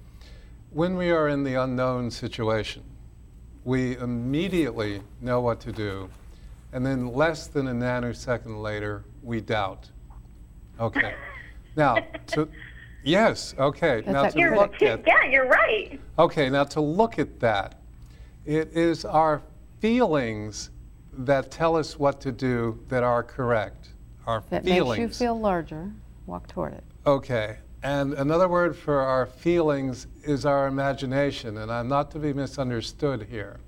[0.71, 2.83] When we are in the unknown situation,
[3.63, 6.09] we immediately know what to do,
[6.73, 9.89] and then less than a nanosecond later, we doubt.
[10.79, 11.13] Okay.
[11.75, 12.47] now, to,
[13.03, 14.01] yes, okay.
[14.01, 15.99] That's now to look at Yeah, you're right.
[16.19, 17.79] Okay, now to look at that,
[18.45, 19.41] it is our
[19.79, 20.71] feelings
[21.17, 23.89] that tell us what to do that are correct.
[24.25, 24.99] Our that feelings.
[24.99, 25.91] makes you feel larger,
[26.25, 26.83] walk toward it.
[27.05, 27.57] Okay.
[27.83, 33.27] And another word for our feelings is our imagination, and I'm not to be misunderstood
[33.29, 33.59] here.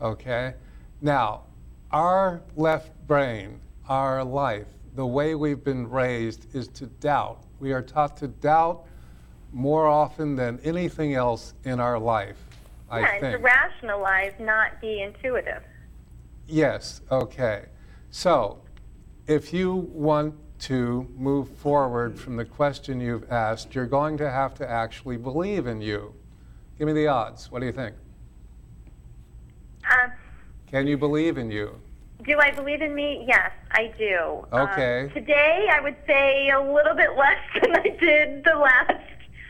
[0.00, 0.54] Okay?
[1.00, 1.44] Now,
[1.92, 7.42] our left brain, our life, the way we've been raised is to doubt.
[7.60, 8.84] We are taught to doubt
[9.52, 12.38] more often than anything else in our life.
[12.90, 13.24] I yeah, think.
[13.24, 15.62] and to rationalize, not be intuitive.
[16.46, 17.66] Yes, okay.
[18.10, 18.60] So,
[19.26, 24.54] if you want to move forward from the question you've asked, you're going to have
[24.54, 26.14] to actually believe in you.
[26.78, 27.50] Give me the odds.
[27.50, 27.94] What do you think?
[29.88, 30.08] Uh,
[30.66, 31.80] Can you believe in you?
[32.24, 33.24] Do I believe in me?
[33.26, 34.46] Yes, I do.
[34.52, 35.04] Okay.
[35.04, 39.04] Um, today, I would say a little bit less than I did the last.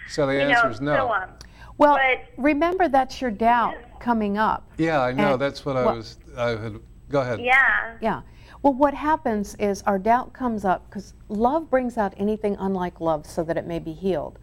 [0.09, 0.95] So the answer is no.
[0.95, 1.31] So, um,
[1.79, 4.71] well, but, remember that's your doubt coming up.
[4.79, 5.35] Yeah, I know.
[5.35, 6.19] And, that's what I was.
[6.37, 6.81] I had.
[7.09, 7.41] Go ahead.
[7.41, 7.97] Yeah.
[8.01, 8.23] Yeah.
[8.63, 13.27] Well, what happens is our doubt comes up because love brings out anything unlike love
[13.27, 14.39] so that it may be healed.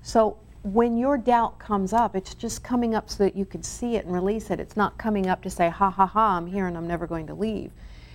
[0.00, 3.96] So when your doubt comes up, it's just coming up so that you can see
[3.96, 4.58] it and release it.
[4.58, 7.26] It's not coming up to say, ha ha ha, I'm here and I'm never going
[7.26, 7.70] to leave.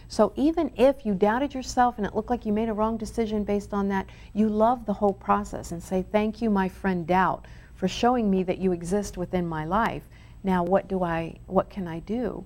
[0.08, 3.44] So even if you doubted yourself and it looked like you made a wrong decision
[3.44, 7.46] based on that, you love the whole process and say, thank you, my friend doubt,
[7.76, 10.02] for showing me that you exist within my life.
[10.44, 12.44] Now what do I, what can I do?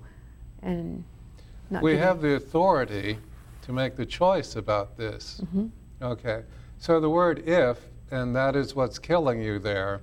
[0.62, 1.02] And
[1.80, 3.16] we have the authority
[3.62, 5.40] to make the choice about this.
[5.42, 5.68] Mm-hmm.
[6.02, 6.42] Okay.
[6.76, 7.78] So the word if,
[8.10, 10.00] and that is what's killing you there.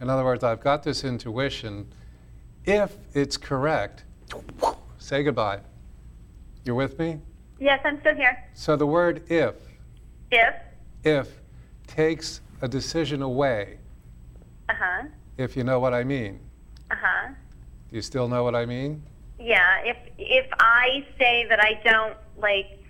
[0.00, 1.92] In other words, I've got this intuition.
[2.64, 4.04] If it's correct,
[4.98, 5.60] say goodbye.
[6.64, 7.20] You're with me?
[7.58, 8.44] Yes, I'm still here.
[8.54, 9.54] So the word if.
[10.30, 10.54] If.
[11.04, 11.28] If
[11.86, 13.78] takes a decision away.
[14.68, 15.02] Uh huh.
[15.36, 16.40] If you know what I mean.
[16.90, 17.28] Uh huh.
[17.90, 19.02] Do you still know what I mean?
[19.38, 19.80] Yeah.
[19.84, 22.82] If if I say that I don't like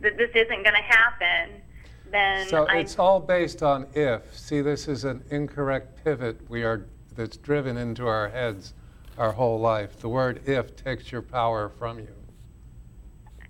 [0.00, 1.62] that this isn't going to happen,
[2.10, 4.36] then so I, it's all based on if.
[4.36, 8.74] See, this is an incorrect pivot we are that's driven into our heads
[9.18, 9.98] our whole life.
[10.00, 12.08] The word if takes your power from you.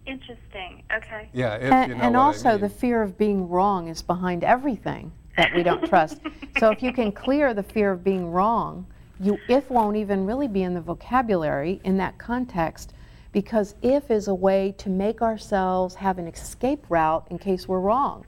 [0.06, 0.84] Interesting.
[0.94, 1.28] Okay.
[1.32, 2.60] Yeah, if and, you know and what also I mean.
[2.60, 6.20] the fear of being wrong is behind everything that we don't trust.
[6.58, 8.86] So if you can clear the fear of being wrong,
[9.20, 12.94] you if won't even really be in the vocabulary in that context
[13.30, 17.80] because if is a way to make ourselves have an escape route in case we're
[17.80, 18.24] wrong.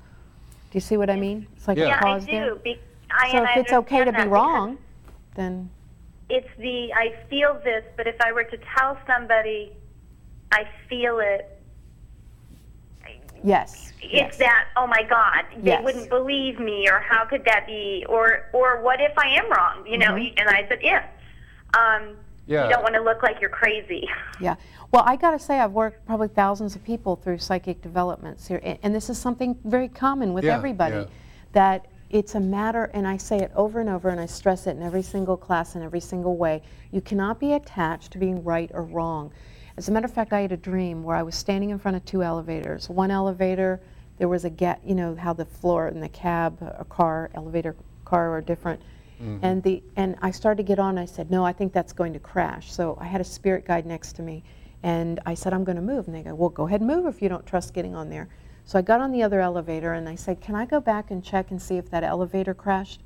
[0.71, 1.47] Do you see what I mean?
[1.57, 1.99] It's like yeah.
[1.99, 2.55] a pause yeah, I do.
[2.55, 2.61] do.
[2.63, 4.79] Be- I, so if it's okay to be wrong,
[5.35, 5.71] then
[6.29, 9.73] it's the I feel this, but if I were to tell somebody
[10.53, 11.55] I feel it,
[13.45, 13.93] Yes.
[14.03, 14.37] It's yes.
[14.39, 15.85] that oh my God, they yes.
[15.85, 19.87] wouldn't believe me, or how could that be, or or what if I am wrong?
[19.87, 20.39] You know, mm-hmm.
[20.39, 21.05] and I said if.
[21.79, 22.65] Um, yeah.
[22.65, 24.09] You don't want to look like you're crazy.
[24.41, 24.55] Yeah.
[24.90, 28.61] Well, I got to say, I've worked probably thousands of people through psychic developments here,
[28.83, 30.96] and this is something very common with yeah, everybody.
[30.96, 31.07] Yeah.
[31.53, 34.77] That it's a matter, and I say it over and over, and I stress it
[34.77, 36.62] in every single class in every single way.
[36.90, 39.31] You cannot be attached to being right or wrong.
[39.77, 41.96] As a matter of fact, I had a dream where I was standing in front
[41.96, 42.88] of two elevators.
[42.88, 43.81] One elevator,
[44.16, 47.77] there was a gap, you know, how the floor in the cab, a car, elevator,
[48.05, 48.81] car are different.
[49.22, 49.44] Mm-hmm.
[49.44, 50.96] And the and I started to get on.
[50.96, 53.85] I said, "No, I think that's going to crash." So I had a spirit guide
[53.85, 54.44] next to me,
[54.83, 56.07] And I said, I'm going to move.
[56.07, 58.29] And they go, Well, go ahead and move if you don't trust getting on there.
[58.64, 61.25] So I got on the other elevator and I said, Can I go back and
[61.25, 63.03] check and see if that elevator crashed?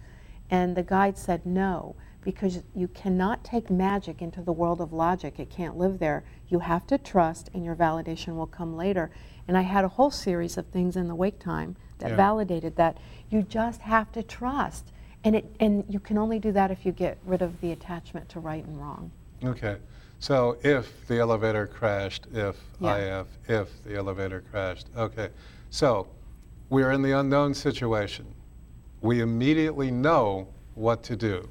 [0.50, 5.38] And the guide said, No, because you cannot take magic into the world of logic.
[5.38, 6.24] It can't live there.
[6.48, 9.11] You have to trust, and your validation will come later.
[9.48, 12.16] And I had a whole series of things in the wake time that Yeah.
[12.16, 12.98] validated that.
[13.30, 14.92] You just have to trust.
[15.24, 18.28] And, it, and you can only do that if you get rid of the attachment
[18.30, 19.11] to right and wrong.
[19.44, 19.76] Okay.
[20.22, 23.22] So if the elevator crashed, if Yeah.
[23.22, 24.87] IF, if the elevator crashed.
[24.96, 25.30] Okay.
[25.70, 26.06] So
[26.70, 28.26] we're in the unknown situation.
[29.00, 31.48] We immediately know what to do.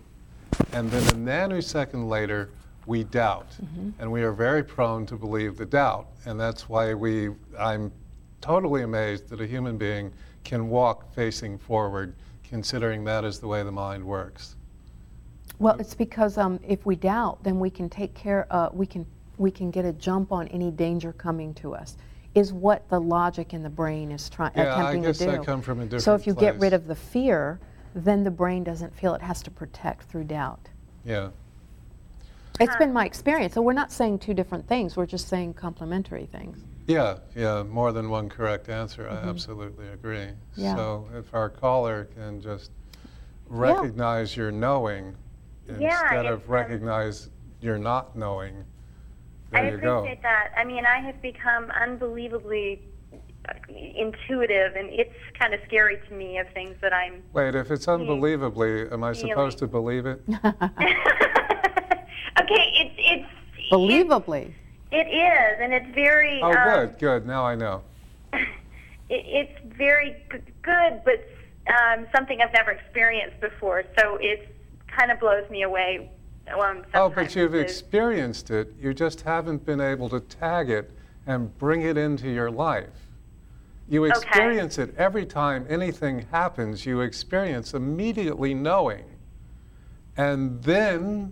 [0.71, 2.49] And then a nanosecond later,
[2.85, 3.49] we doubt.
[3.61, 3.89] Mm-hmm.
[3.99, 6.07] And we are very prone to believe the doubt.
[6.25, 7.91] And that's why we, I'm
[8.39, 10.13] totally amazed that a human being
[10.45, 14.55] can walk facing forward, considering that is the way the mind works.
[15.61, 18.47] Well, it's because um, if we doubt, then we can take care.
[18.49, 19.05] Uh, we can
[19.37, 21.97] we can get a jump on any danger coming to us.
[22.33, 25.31] Is what the logic in the brain is trying Yeah, I attempting guess to do.
[25.31, 27.59] I come from a different so if you get rid of the fear,
[27.93, 30.67] then the brain doesn't feel it has to protect through doubt.
[31.05, 31.29] Yeah.
[32.59, 33.53] It's been my experience.
[33.53, 34.97] So we're not saying two different things.
[34.97, 36.57] We're just saying complementary things.
[36.87, 39.07] Yeah, yeah, more than one correct answer.
[39.07, 40.17] I absolutely agree.
[40.17, 40.61] Mm-hmm.
[40.61, 40.75] Yeah.
[40.75, 42.71] So if our caller can just
[43.47, 45.15] recognize your knowing
[45.67, 48.65] Yeah, instead it's, of um, you're not knowing,
[49.53, 49.99] I there you go.
[49.99, 50.49] appreciate that.
[50.57, 52.81] I mean, I have become unbelievably
[53.13, 57.21] uh, intuitive, and it's kind of scary to me of things that I'm.
[57.33, 60.21] Wait, if it's unbelievably, am I supposed to believe it?
[60.43, 60.51] okay,
[62.39, 63.27] it's it's
[63.71, 64.53] Believably.
[64.91, 66.41] It, it is, and it's very.
[66.43, 67.25] Oh, um, good, good.
[67.25, 67.83] Now I know.
[68.33, 68.45] it,
[69.09, 71.25] it's very g- good, but
[71.73, 73.83] um, something I've never experienced before.
[73.97, 74.53] So it
[74.95, 76.11] kind of blows me away.
[76.53, 78.73] Um, Oh, but you've experienced it.
[78.79, 80.91] You just haven't been able to tag it
[81.27, 82.89] and bring it into your life.
[83.87, 89.03] You experience it every time anything happens, you experience immediately knowing
[90.17, 91.31] and then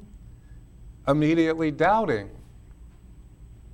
[1.07, 2.29] immediately doubting.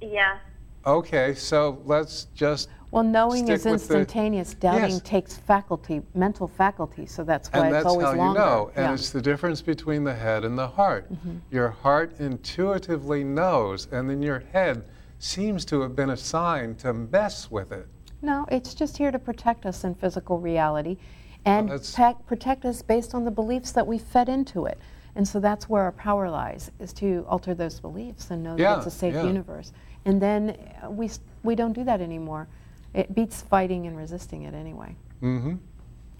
[0.01, 0.37] Yeah.
[0.85, 4.53] Okay, so let's just, Well, knowing Stick is with the- instantaneous.
[4.53, 5.01] Doubting Yes.
[5.01, 7.05] takes faculty, mental faculty.
[7.05, 8.67] So that's why and it's that's always how you know.
[8.67, 8.83] And yeah.
[8.85, 8.93] Mm-hmm.
[8.93, 11.11] it's the difference between the head and the heart.
[11.51, 14.85] Your heart intuitively knows, and then your head
[15.19, 17.85] seems to have been assigned to mess with it.
[18.21, 20.95] No, it's just here to protect us in physical reality
[21.43, 24.79] and that's- pec- protect us based on the beliefs that we fed into it.
[25.17, 28.69] And so that's where our power lies, is to alter those beliefs and know Yeah,
[28.75, 29.23] that it's a safe yeah.
[29.23, 29.73] universe.
[30.05, 30.57] And then
[30.89, 31.09] we,
[31.43, 32.47] we don't do that anymore.
[32.95, 34.95] It beats fighting and resisting it anyway.
[35.21, 35.55] Mm-hmm.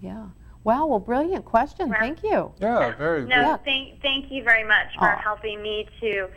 [0.02, 0.26] Yeah.
[0.66, 1.90] Wow, well, brilliant question.
[1.90, 1.96] Wow.
[2.00, 2.52] Thank you.
[2.60, 3.30] Yeah, very No, good.
[3.30, 3.58] Yeah.
[3.58, 5.22] thank thank you very much for Aw.
[5.22, 6.28] helping me to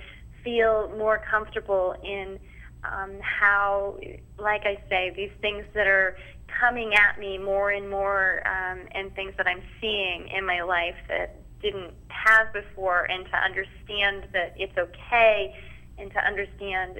[0.45, 2.39] feel more comfortable in
[2.85, 3.99] um, how,
[4.39, 6.17] like I say, these things that are
[6.61, 10.97] coming at me more and more, um, and things that I'm seeing in my life
[11.09, 15.57] that didn't have before, and to understand that it's okay,
[15.99, 16.97] and to understand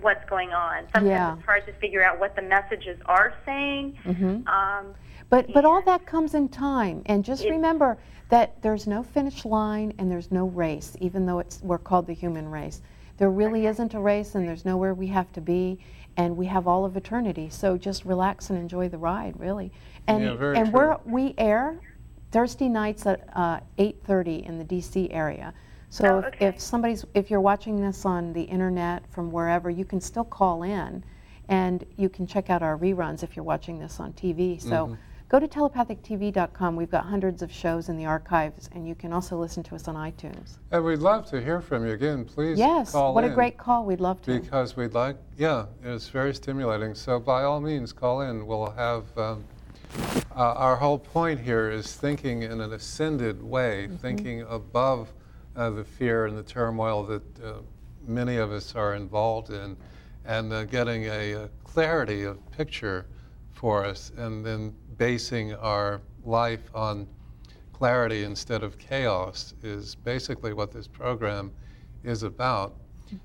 [0.00, 0.84] what's going on.
[0.92, 1.34] Sometimes Yeah.
[1.36, 3.96] it's hard to figure out what the messages are saying.
[4.04, 4.46] Mhm.
[4.48, 4.94] Um,
[5.28, 7.96] But but all that comes in time, and just remember
[8.28, 12.12] that there's no finish line and there's no race, even though it's we're called the
[12.12, 12.82] human race.
[13.18, 15.78] There really isn't a race, and there's nowhere we have to be,
[16.16, 17.48] and we have all of eternity.
[17.50, 19.70] So just relax and enjoy the ride, really.
[20.06, 20.78] And Yeah, very and true.
[20.80, 21.76] we're we air
[22.30, 25.10] Thursday nights at uh, 8:30 in the D.C.
[25.12, 25.52] area.
[25.92, 26.46] So Oh, if, okay.
[26.46, 30.62] if somebody's if you're watching this on the internet from wherever, you can still call
[30.62, 31.04] in,
[31.48, 34.58] and you can check out our reruns if you're watching this on TV.
[34.58, 34.94] So Mm-hmm.
[35.28, 36.76] go to telepathictv.com.
[36.76, 39.86] We've got hundreds of shows in the archives, and you can also listen to us
[39.86, 40.56] on iTunes.
[40.70, 42.24] And we'd love to hear from you again.
[42.24, 43.32] Please yes, call what in.
[43.32, 43.84] a great call.
[43.84, 44.40] We'd love to.
[44.40, 46.94] Because we'd like, yeah, it's very stimulating.
[46.94, 48.46] So by all means, call in.
[48.46, 49.44] We'll have, um,
[50.34, 53.96] uh, our whole point here is thinking in an ascended way, Mm-hmm.
[53.96, 55.12] thinking above
[55.56, 57.54] uh, the fear and the turmoil that uh,
[58.06, 59.76] many of us are involved in,
[60.24, 63.06] and uh, getting a, uh clarity of picture
[63.50, 67.08] for us, and then basing our life on
[67.72, 71.50] clarity instead of chaos is basically what this program
[72.04, 72.76] is about.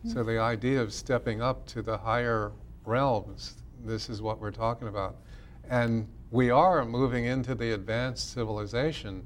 [0.06, 2.52] So the idea of stepping up to the higher
[2.86, 5.18] realms, this is what we're talking about.
[5.70, 9.26] And we are moving into the advanced civilization,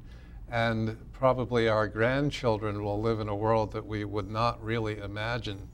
[0.51, 5.67] and probably our grandchildren will live in a world that we would not really imagine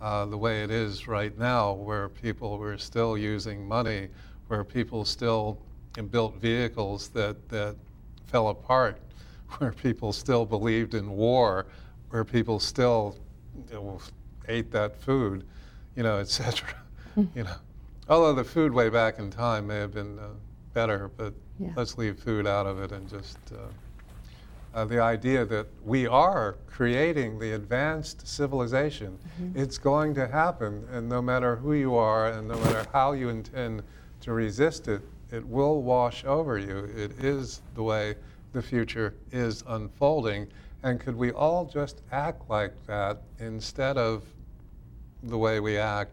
[0.00, 4.08] uh, the way it is right now, where people were still using money,
[4.48, 5.58] where people still
[6.10, 7.76] built vehicles that, that
[8.26, 9.00] fell apart,
[9.58, 11.66] where people still believed in war,
[12.10, 13.16] where people still
[13.68, 14.00] you know,
[14.48, 15.44] ate that food.
[15.96, 16.68] you know, etc.
[17.34, 17.54] you know,
[18.08, 20.28] although the food way back in time may have been uh,
[20.74, 21.68] better, but Yeah.
[21.76, 23.68] let's leave food out of it and just uh,
[24.74, 29.18] uh, the idea that we are creating the advanced civilization.
[29.54, 33.28] It's going to happen, and no matter who you are and no matter how you
[33.28, 33.82] intend
[34.22, 36.90] to resist it, it will wash over you.
[36.96, 38.14] It is the way
[38.52, 40.46] the future is unfolding.
[40.82, 44.24] And could we all just act like that instead of
[45.22, 46.12] the way we act,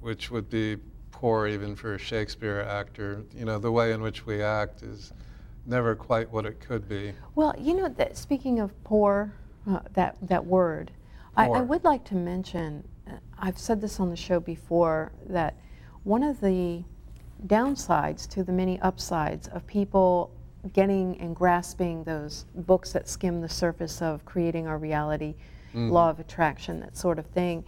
[0.00, 0.76] which would be
[1.12, 3.22] poor even for a Shakespeare actor?
[3.34, 5.12] You know, the way in which we act is
[5.66, 7.12] never quite what it could be.
[7.34, 9.32] Well, you know, that speaking of poor,
[9.68, 10.90] uh, that, that word,
[11.36, 15.56] I, I would like to mention, uh, I've said this on the show before, that
[16.04, 16.84] one of the
[17.46, 20.30] downsides to the many upsides of people
[20.72, 25.34] getting and grasping those books that skim the surface of creating our reality,
[25.74, 27.64] law of attraction, that sort of thing.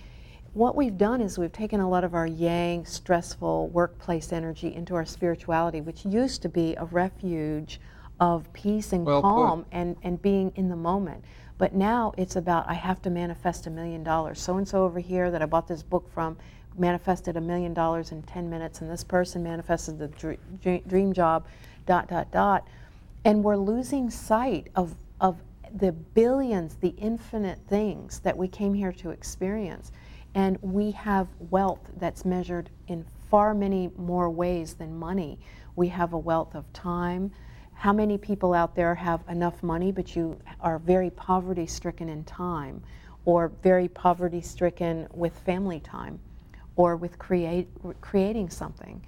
[0.56, 4.94] What we've done is we've taken a lot of our yang, stressful workplace energy into
[4.94, 7.78] our spirituality, which used to be a refuge
[8.20, 9.28] of peace and Well put.
[9.28, 11.22] calm and, and being in the moment.
[11.58, 14.40] But now it's about I have to manifest a million dollars.
[14.40, 16.38] So and so over here that I bought this book from
[16.78, 21.12] manifested a million dollars in 10 minutes, and this person manifested the dr- dr- dream
[21.12, 21.44] job,
[21.84, 22.66] dot, dot, dot.
[23.26, 25.36] And we're losing sight of, of
[25.74, 29.92] the billions, the infinite things that we came here to experience.
[30.36, 35.40] And we have wealth that's measured in far many more ways than money.
[35.76, 37.32] We have a wealth of time.
[37.72, 42.22] How many people out there have enough money, but you are very poverty stricken in
[42.24, 42.82] time,
[43.24, 46.20] or very poverty stricken with family time,
[46.76, 47.68] or with create,
[48.02, 49.02] creating something?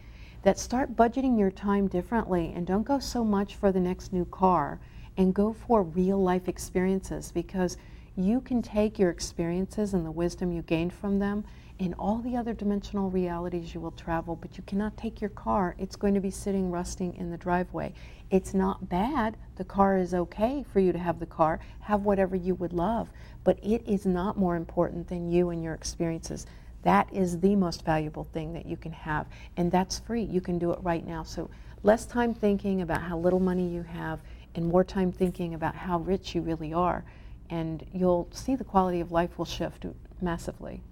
[0.44, 4.24] That start budgeting your time differently and don't go so much for the next new
[4.24, 4.80] car
[5.18, 7.76] and go for real life experiences because
[8.18, 11.44] you can take your experiences and the wisdom you gained from them
[11.78, 15.76] in all the other dimensional realities you will travel, but you cannot take your car.
[15.78, 17.92] It's going to be sitting rusting in the driveway.
[18.30, 19.36] It's not bad.
[19.54, 21.60] The car is okay for you to have the car.
[21.80, 23.08] Have whatever you would love,
[23.44, 26.46] but it is not more important than you and your experiences.
[26.82, 30.22] That is the most valuable thing that you can have, and that's free.
[30.22, 31.22] You can do it right now.
[31.22, 31.50] So,
[31.84, 34.20] less time thinking about how little money you have,
[34.56, 37.04] and more time thinking about how rich you really are,
[37.50, 39.86] and you'll see the quality of life will shift
[40.20, 40.82] massively.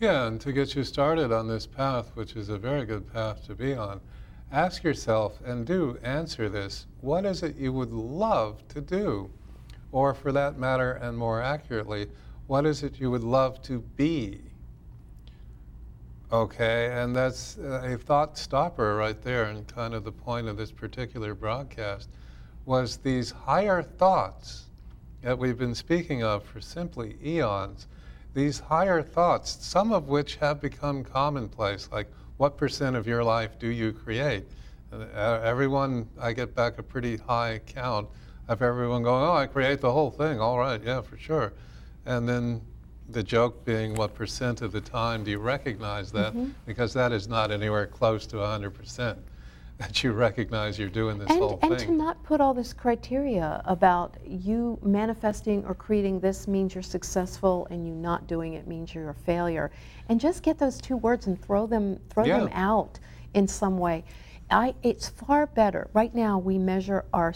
[0.00, 3.46] Yeah, and to get you started on this path, which is a very good path
[3.46, 4.00] to be on,
[4.50, 9.30] ask yourself and do answer this what is it you would love to do?
[9.92, 12.08] Or, for that matter, and more accurately,
[12.48, 14.40] what is it you would love to be?
[16.32, 20.72] Okay, and that's a thought stopper right there, and kind of the point of this
[20.72, 22.08] particular broadcast
[22.66, 24.64] was these higher thoughts
[25.24, 27.86] that we've been speaking of for simply eons
[28.34, 33.58] these higher thoughts, some of which have become commonplace, like what percent of your life
[33.58, 34.44] do you create?
[34.92, 38.08] Uh, everyone, I get back a pretty high count
[38.48, 40.40] of everyone going, oh, I create the whole thing.
[40.40, 41.52] All right, yeah, for sure.
[42.06, 42.60] And then
[43.08, 46.34] the joke being, what percent of the time do you recognize that?
[46.66, 49.16] Because that is not anywhere close to 100%
[49.78, 51.72] that you recognize you're doing this and, whole and thing.
[51.72, 56.82] And to not put all this criteria about you manifesting or creating this means you're
[56.82, 59.70] successful and you not doing it means you're a failure.
[60.08, 63.00] And just get those two words and throw them throw them out
[63.34, 64.04] in some way.
[64.50, 65.88] I, it's far better.
[65.92, 67.34] Right now we measure our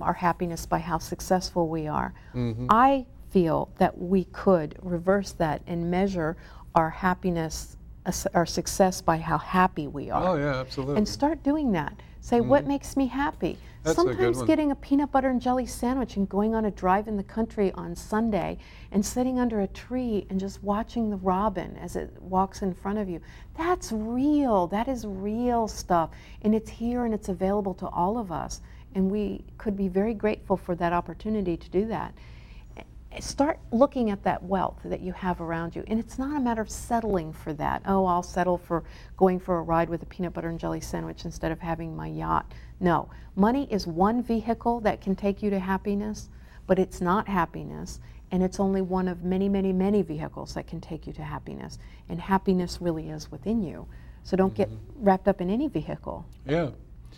[0.00, 2.12] our happiness by how successful we are.
[2.34, 2.66] Mm-hmm.
[2.70, 6.36] i feel that we could reverse that and measure
[6.74, 7.77] our happiness
[8.34, 10.96] our success by how happy we are oh, yeah, absolutely.
[10.96, 11.94] and start doing that.
[12.20, 13.52] Say, what makes me happy?
[13.52, 13.64] Mm-hmm.
[13.84, 14.46] That's a Sometimes one.
[14.46, 17.72] getting a peanut butter and jelly sandwich and going on a drive in the country
[17.72, 18.58] on Sunday
[18.92, 22.98] and sitting under a tree and just watching the robin as it walks in front
[22.98, 23.20] of you.
[23.56, 24.66] That's real.
[24.66, 26.10] That is real stuff.
[26.42, 28.60] And it's here and it's available to all of us.
[28.94, 32.14] And we could be very grateful for that opportunity to do that
[33.20, 35.84] start looking at that wealth that you have around you.
[35.86, 37.82] And it's not a matter of settling for that.
[37.86, 38.84] Oh, I'll settle for
[39.16, 42.06] going for a ride with a peanut butter and jelly sandwich instead of having my
[42.08, 42.52] yacht.
[42.80, 46.28] No, money is one vehicle that can take you to happiness,
[46.66, 48.00] but it's not happiness.
[48.30, 51.78] And it's only one of many, many, many vehicles that can take you to happiness.
[52.10, 53.86] And happiness really is within you.
[54.22, 56.68] So don't get wrapped up in any vehicle, yeah.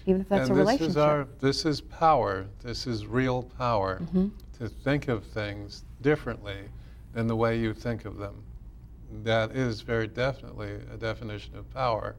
[0.07, 0.91] even if that's and a this relationship.
[0.91, 2.47] is our this is power.
[2.63, 4.29] This is real power Mm-hmm.
[4.59, 6.69] to think of things differently
[7.13, 8.43] than the way you think of them.
[9.25, 12.15] That is very definitely a definition of power.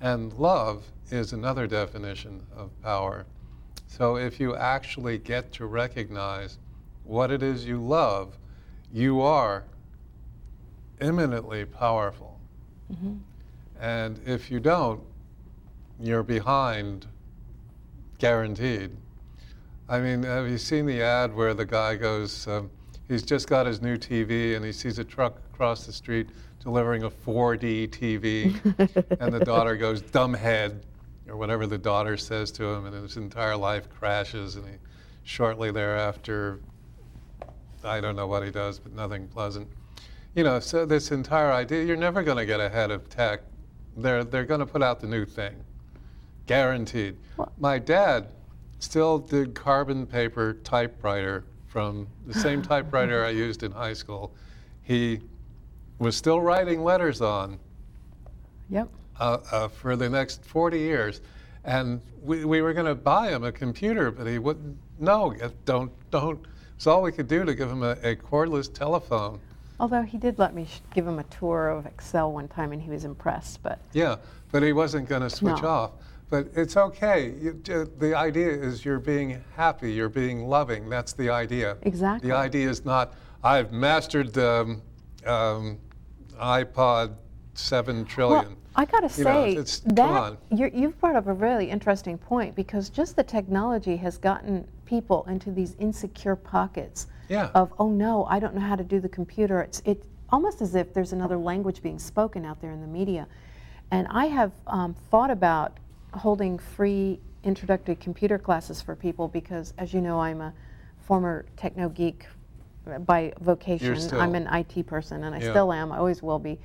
[0.00, 3.26] And love is another definition of power.
[3.86, 6.58] So if you actually get to recognize
[7.04, 8.36] what it is you love,
[8.92, 9.64] you are
[11.00, 12.40] eminently powerful.
[12.92, 13.14] Mm-hmm.
[13.80, 15.02] And if you don't,
[16.00, 17.06] you're behind,
[18.18, 18.96] guaranteed.
[19.88, 22.70] I mean, have you seen the ad where the guy goes, um,
[23.08, 26.28] he's just got his new TV and he sees a truck across the street
[26.62, 28.54] delivering a 4D TV,
[29.20, 30.80] and the daughter goes, dumbhead,
[31.28, 34.74] or whatever the daughter says to him, and his entire life crashes, and he
[35.24, 36.60] shortly thereafter,
[37.84, 39.68] I don't know what he does, but nothing pleasant.
[40.34, 43.40] You know, so this entire idea, you're never going to get ahead of tech.
[43.96, 45.56] They're, they're going to put out the new thing,
[46.46, 47.16] guaranteed.
[47.36, 47.52] What?
[47.58, 48.28] My dad
[48.78, 54.30] still did carbon paper typewriter from the same typewriter I used in high school.
[54.82, 55.20] He
[55.98, 57.58] was still writing letters on.
[58.68, 58.90] Yep.
[59.18, 61.22] Uh, uh, for the next 40 years.
[61.64, 64.76] And we, we were going to buy him a computer, but he wouldn't.
[64.98, 66.44] No, don't, don't.
[66.76, 69.40] It's all we could do to give him a, a cordless telephone.
[69.80, 72.90] Although he did let me give him a tour of Excel one time, and he
[72.90, 73.62] was impressed.
[73.62, 74.16] But yeah,
[74.50, 75.68] but he wasn't going to switch no.
[75.68, 75.90] off.
[76.32, 77.34] But it's okay.
[77.38, 77.60] You,
[77.98, 80.88] the idea is you're being happy, you're being loving.
[80.88, 81.76] That's the idea.
[81.82, 82.30] Exactly.
[82.30, 83.12] The idea is not
[83.44, 84.80] I've mastered the
[85.26, 85.78] um, um,
[86.40, 87.16] iPod
[87.52, 88.46] seven trillion.
[88.46, 92.88] Well, I got to say know, that you've brought up a really interesting point because
[92.88, 97.50] just the technology has gotten people into these insecure pockets yeah.
[97.54, 99.60] of oh no, I don't know how to do the computer.
[99.60, 103.26] It's it almost as if there's another language being spoken out there in the media,
[103.90, 105.76] and I have um, thought about
[106.14, 110.52] holding free introductory computer classes for people because, as you know, I'm a
[111.00, 112.26] former techno geek
[113.00, 113.96] by vocation.
[114.12, 115.50] I'm an IT person, and I yeah.
[115.50, 115.92] still am.
[115.92, 116.58] I always will be.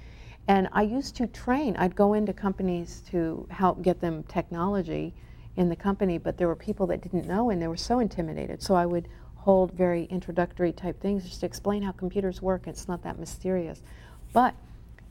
[0.48, 1.76] And I used to train.
[1.78, 5.14] I'd go into companies to help get them technology
[5.58, 8.62] in the company, but there were people that didn't know, and they were so intimidated.
[8.62, 12.68] So I would hold very introductory type things just to explain how computers work.
[12.68, 13.82] It's not that mysterious,
[14.34, 14.54] but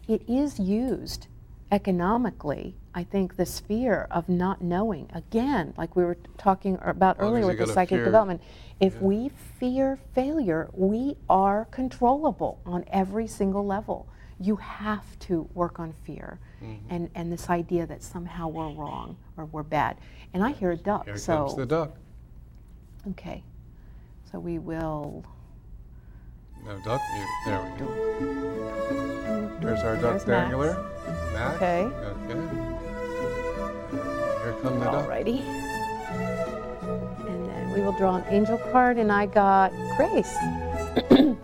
[0.08, 1.26] it is used
[1.70, 7.46] economically, I think this fear of not knowing, again, like we were talking about earlier
[7.46, 8.04] with the psychic fear.
[8.04, 8.40] development,
[8.80, 9.00] if yeah.
[9.00, 14.06] we fear failure, we are controllable on every single level.
[14.38, 16.94] You have to work on fear mm-hmm.
[16.94, 19.96] and, and this idea that somehow we're wrong or we're bad.
[20.34, 21.06] And I hear a duck.
[21.06, 21.96] Here so, comes the duck.
[23.10, 23.42] Okay.
[24.30, 25.24] So we will.
[26.64, 27.00] No duck.
[27.46, 29.58] There we go.
[29.60, 30.74] There's our duck dangler.
[30.74, 30.95] Max.
[31.36, 31.84] Okay.
[31.84, 32.76] Okay.
[34.42, 35.06] Here duck.
[35.06, 35.40] Alrighty.
[37.28, 40.34] And then we will draw an angel card, and I got grace.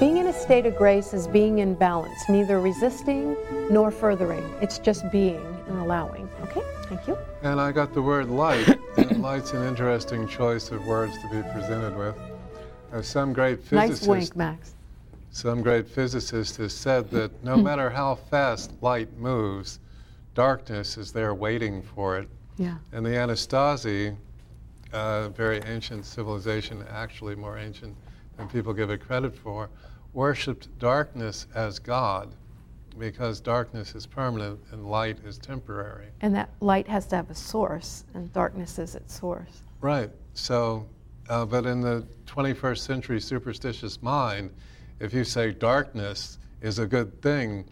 [0.00, 3.36] being in a state of grace is being in balance, neither resisting
[3.70, 4.44] nor furthering.
[4.60, 6.28] It's just being and allowing.
[6.42, 7.16] Okay, thank you.
[7.42, 8.68] And I got the word light.
[8.96, 12.16] and light's an interesting choice of words to be presented with.
[12.92, 14.06] As some great physicists.
[14.06, 14.74] Nice wink, Max.
[15.32, 17.64] Some great physicist has said that no hmm.
[17.64, 19.80] matter how fast light moves,
[20.34, 22.28] darkness is there waiting for it.
[22.58, 22.76] Yeah.
[22.92, 24.14] And the Anasazi,
[24.92, 27.96] uh, very ancient civilization, actually more ancient
[28.36, 29.70] than people give it credit for,
[30.12, 32.34] worshipped darkness as God
[32.98, 36.08] because darkness is permanent and light is temporary.
[36.20, 39.62] And that light has to have a source, and darkness is its source.
[39.80, 40.10] Right.
[40.34, 40.86] So,
[41.30, 44.50] uh, but in the 21st century superstitious mind,
[45.02, 47.68] if you say darkness is a good thing,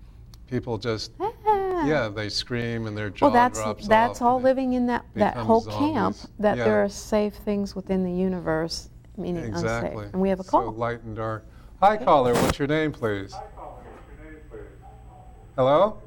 [0.49, 1.87] people just ah.
[1.87, 5.05] yeah they scream and their jaw well, that's, drops that's off all living in that,
[5.15, 5.95] that whole zombies.
[5.95, 6.65] camp that yeah.
[6.65, 9.91] there are safe things within the universe, meaning exactly.
[9.93, 10.13] unsafe.
[10.13, 10.73] And we have a call.
[10.73, 11.47] So light and dark.
[11.81, 12.35] Hi, caller.
[12.35, 13.33] What's your name, please?
[13.33, 13.83] Hi, caller.
[13.85, 14.61] What's your name, please?
[15.57, 16.03] Hello.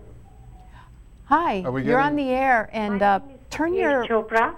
[1.25, 1.53] Hi.
[1.55, 1.95] You're getting...
[1.95, 4.05] on the air, and uh, turn your.
[4.05, 4.53] Chopra.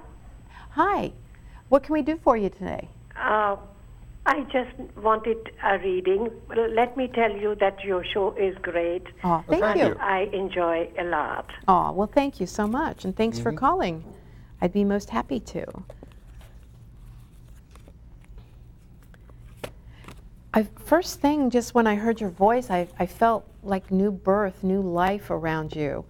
[0.72, 1.14] Hi.
[1.70, 2.90] What can we do for you today?
[3.16, 3.56] Uh,
[4.28, 6.30] I just wanted a reading.
[6.50, 9.04] Let me tell you that your show is great.
[9.24, 9.96] Oh, thank, thank you.
[10.00, 11.50] I enjoy a lot.
[11.68, 13.50] Oh, well, thank you so much, and thanks mm-hmm.
[13.50, 14.04] for calling.
[14.62, 15.66] I'd be most happy to.
[20.56, 24.64] I, first thing, just when I heard your voice, I, I felt like new birth,
[24.64, 26.06] new life around you.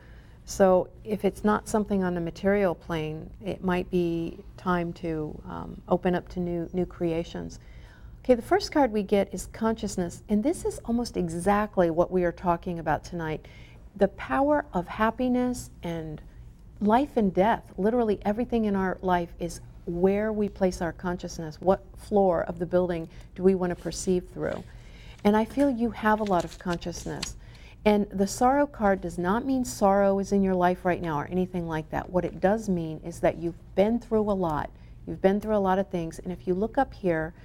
[0.46, 5.82] So if it's not something on a material plane, it might be time to um,
[5.90, 7.60] open up to new new creations.
[8.26, 12.24] Okay, the first card we get is consciousness, and this is almost exactly what we
[12.24, 13.48] are talking about tonight.
[13.98, 16.20] The power of happiness and
[16.82, 21.62] life and death, literally everything in our life is where we place our consciousness.
[21.62, 24.64] What floor of the building do we want to perceive through?
[25.24, 27.36] And I feel you have a lot of consciousness.
[27.86, 31.26] And the sorrow card does not mean sorrow is in your life right now or
[31.26, 32.10] anything like that.
[32.10, 34.72] What it does mean is that you've been through a lot.
[35.06, 36.18] You've been through a lot of things.
[36.18, 37.36] And if you look up here,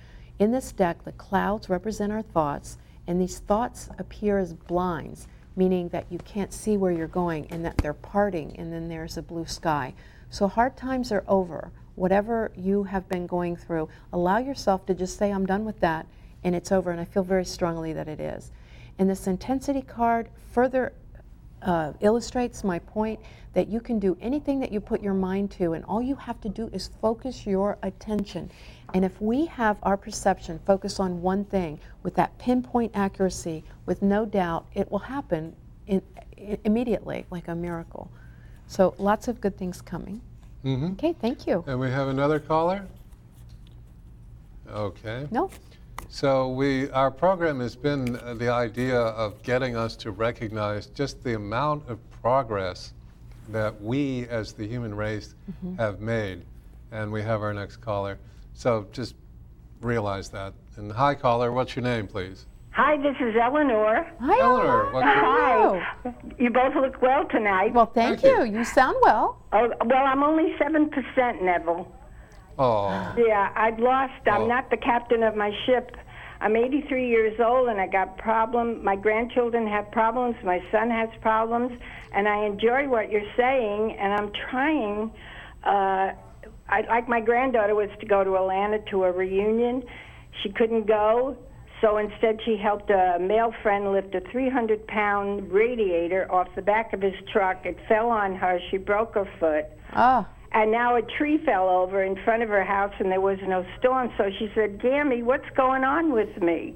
[0.41, 5.28] in this deck, the clouds represent our thoughts, and these thoughts appear as blinds.
[5.57, 9.16] meaning that you can't see where you're going and that they're parting and then there's
[9.16, 9.95] a blue sky.
[10.30, 11.70] So hard times are over.
[11.97, 16.07] Whatever you have been going through, allow yourself to just say, I'm done with that
[16.45, 16.91] and it's over.
[16.91, 18.53] And I feel very strongly that it is.
[18.99, 20.93] And this intensity card further
[21.62, 23.20] uh, illustrates my point
[23.52, 26.40] that you can do anything that you put your mind to, and all you have
[26.40, 28.50] to do is focus your attention.
[28.94, 34.02] And if we have our perception focus on one thing with that pinpoint accuracy, with
[34.02, 35.54] no doubt, it will happen
[35.86, 36.02] in,
[36.36, 38.11] in, immediately, like a miracle.
[38.66, 40.20] So lots of good things coming.
[40.64, 40.92] Mm-hmm.
[40.92, 41.64] Okay, thank you.
[41.66, 42.86] And we have another caller?
[44.70, 45.26] Okay.
[45.30, 45.50] No?
[46.09, 51.22] So we, our program has been uh, the idea of getting us to recognize just
[51.22, 52.93] the amount of progress
[53.49, 55.34] that we as the human race
[55.78, 56.43] have made.
[56.93, 58.18] And we have our next caller.
[58.55, 59.14] So just
[59.80, 60.53] realize that.
[60.76, 62.47] And hi, caller, what's your name, please?
[62.72, 64.11] Hi, this is Eleanor.
[64.20, 66.14] Hi, Eleanor, what's your Hi.
[66.38, 67.72] You both look well tonight.
[67.72, 68.45] Well, thank, Thank you.
[68.45, 68.59] you.
[68.59, 68.64] you.
[68.64, 69.43] sound well.
[69.53, 71.91] oh, well, I'm only 7%, Neville.
[72.61, 74.12] Oh, Yeah, I've lost.
[74.26, 74.46] I'm Oh.
[74.46, 75.96] not the captain of my ship.
[76.42, 78.84] I'm 83 years old and I got problem.
[78.84, 80.36] My grandchildren have problems.
[80.44, 81.72] My son has problems,
[82.12, 83.96] and I enjoy what you're saying.
[83.98, 85.11] And I'm trying.
[85.64, 86.12] Uh,
[86.68, 89.82] I like my granddaughter was to go to Atlanta to a reunion.
[90.42, 91.36] She couldn't go,
[91.80, 96.92] so instead she helped a male friend lift a 300 pound radiator off the back
[96.92, 97.66] of his truck.
[97.66, 98.58] It fell on her.
[98.70, 99.66] She broke her foot.
[99.92, 103.38] Ah, And now a tree fell over in front of her house and there was
[103.46, 104.12] no storm.
[104.18, 106.74] So she said, Gammy, what's going on with me?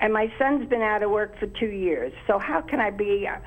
[0.00, 2.12] And my son's been out of work for two years.
[2.26, 3.28] So how can I be.
[3.28, 3.38] Uh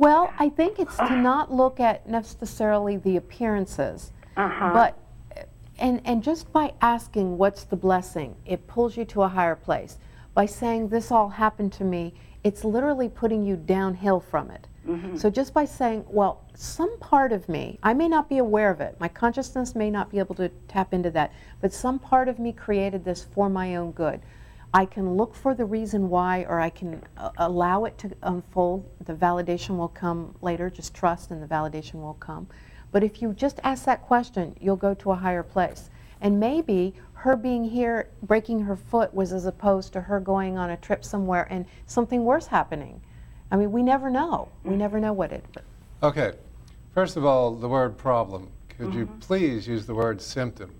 [0.00, 4.70] well, I think it's to not look at necessarily the appearances, huh.
[4.72, 4.98] but
[5.78, 9.98] and and just by asking what's the blessing, it pulls you to a higher place.
[10.32, 14.68] By saying this all happened to me, it's literally putting you downhill from it.
[15.16, 18.80] So just by saying, well, some part of me, I may not be aware of
[18.80, 18.96] it.
[18.98, 22.52] My consciousness may not be able to tap into that, but some part of me
[22.52, 24.20] created this for my own good.
[24.72, 28.88] I can look for the reason why, or I can uh, allow it to unfold.
[29.04, 30.70] The validation will come later.
[30.70, 32.46] Just trust, and the validation will come.
[32.92, 35.90] But if you just ask that question, you'll go to a higher place.
[36.20, 40.70] And maybe her being here, breaking her foot, was as opposed to her going on
[40.70, 43.02] a trip somewhere and something worse happening.
[43.50, 44.48] I mean, we never know.
[44.64, 45.44] We never know what it.
[46.02, 46.32] okay.
[46.94, 48.48] First of all, the word problem.
[48.68, 49.18] Could you mm-hmm.
[49.18, 50.72] please use the word symptom?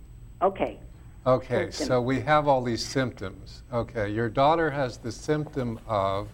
[0.43, 0.79] Okay.
[1.27, 1.87] Okay, Symptom.
[1.87, 3.62] so we have all these symptoms.
[3.73, 6.29] Okay, your daughter has the symptom of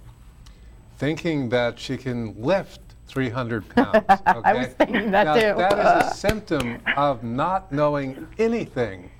[0.96, 3.96] thinking that she can lift 300 pounds.
[3.96, 4.40] Okay?
[4.44, 5.58] I was thinking that now, too.
[5.58, 9.10] That is a symptom of not knowing anything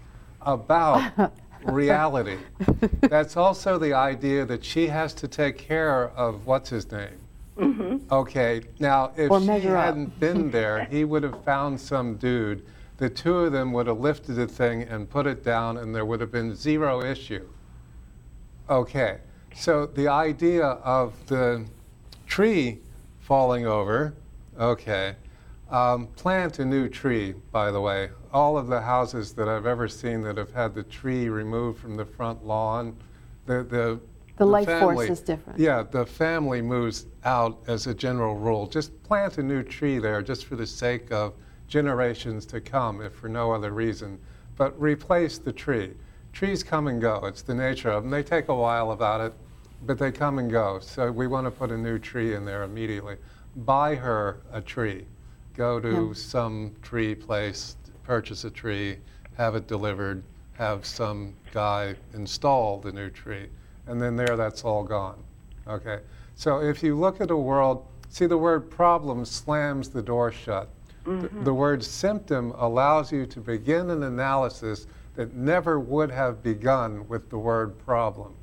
[0.43, 1.33] about
[1.67, 2.39] reality.
[3.03, 7.19] That's also the idea that she has to take care of what's his name.
[7.59, 8.12] Mm-hmm.
[8.12, 9.61] Okay, now if Or she up.
[9.62, 12.64] hadn't been there, he would have found some dude.
[12.99, 16.05] The two of them would have lifted the thing and put it down, and there
[16.05, 17.47] would have been zero issue.
[18.69, 19.19] Okay,
[19.55, 21.64] so the idea of the
[22.27, 22.79] tree
[23.21, 24.14] falling over,
[24.59, 25.14] okay,
[25.71, 28.11] um, plant a new tree, by the way.
[28.33, 31.97] All of the houses that I've ever seen that have had the tree removed from
[31.97, 32.97] the front lawn,
[33.47, 34.01] the, the,
[34.37, 35.59] The life force is different.
[35.59, 38.67] Yeah, the family moves out as a general rule.
[38.67, 41.35] Just plant a new tree there just for the sake of
[41.69, 44.19] generations to come, if for no other reason.
[44.57, 45.95] But replace the tree.
[46.33, 47.23] Trees come and go.
[47.25, 48.11] It's the nature of them.
[48.11, 49.33] They take a while about it,
[49.85, 50.79] but they come and go.
[50.81, 53.17] So we want to put a new tree in there immediately.
[53.57, 55.07] Buy her a tree.
[55.57, 56.13] Go to Yeah.
[56.13, 58.99] some tree place, purchase a tree,
[59.37, 63.49] have it delivered, have some guy install the new tree,
[63.87, 65.23] and then there that's all gone.
[65.67, 66.01] Okay?
[66.35, 70.69] So if you look at a world, see the word problem slams the door shut.
[71.05, 71.45] The, mm-hmm.
[71.45, 77.31] the word symptom allows you to begin an analysis that never would have begun with
[77.31, 78.35] the word problem.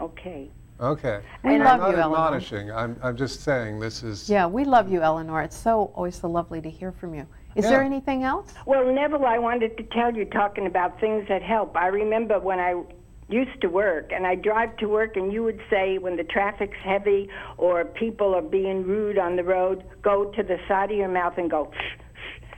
[0.00, 0.50] Okay.
[0.80, 1.20] Okay.
[1.44, 2.16] We I'm love not you, Eleanor.
[2.16, 2.72] admonishing.
[2.72, 4.30] I'm, I'm just saying this is.
[4.30, 5.42] Yeah, we love you, Eleanor.
[5.42, 7.26] It's so always so lovely to hear from you.
[7.56, 8.54] Is there anything else?
[8.64, 11.76] Well, Neville, I wanted to tell you, talking about things that help.
[11.76, 12.80] I remember when I
[13.28, 16.78] used to work, and I drive to work, and you would say when the traffic's
[16.82, 17.28] heavy
[17.58, 21.34] or people are being rude on the road, go to the side of your mouth
[21.38, 21.70] and go,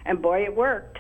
[0.05, 0.99] and boy, it worked.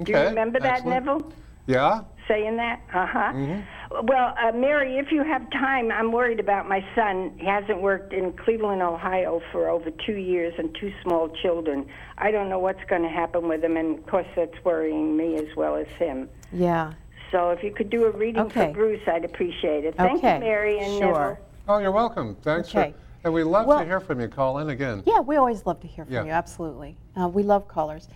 [0.00, 0.04] Okay.
[0.04, 1.04] Do you remember that, excellent.
[1.04, 1.32] Neville?
[1.66, 2.02] Yeah?
[2.28, 2.80] Saying that?
[2.94, 3.32] Uh huh.
[3.34, 3.64] Mhm.
[4.02, 7.32] Well, uh, Mary, if you have time, I'm worried about my son.
[7.38, 11.86] He hasn't worked in Cleveland, Ohio for over two years and two small children.
[12.18, 15.36] I don't know what's going to happen with him, and of course, that's worrying me
[15.36, 16.28] as well as him.
[16.52, 16.94] Yeah.
[17.30, 18.68] So if you could do a reading Okay.
[18.68, 19.96] for Bruce, I'd appreciate it.
[19.96, 20.34] Thank okay.
[20.34, 21.12] you, Mary and sure.
[21.12, 21.38] Neville.
[21.68, 22.36] Oh, you're welcome.
[22.42, 22.92] Thanks Okay.
[22.92, 22.98] for.
[23.24, 24.28] And we love Well- to hear from you.
[24.28, 25.02] Call in again.
[25.06, 26.24] Yeah, we always love to hear from Yeah.
[26.24, 26.96] you, absolutely.
[27.20, 28.08] Uh, we love callers.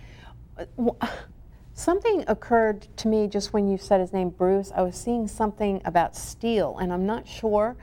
[0.57, 0.97] Uh, w-
[1.77, 4.71] Something occurred to me just when you said his name, Bruce.
[4.75, 7.77] I was seeing something about steel, and I'm not sure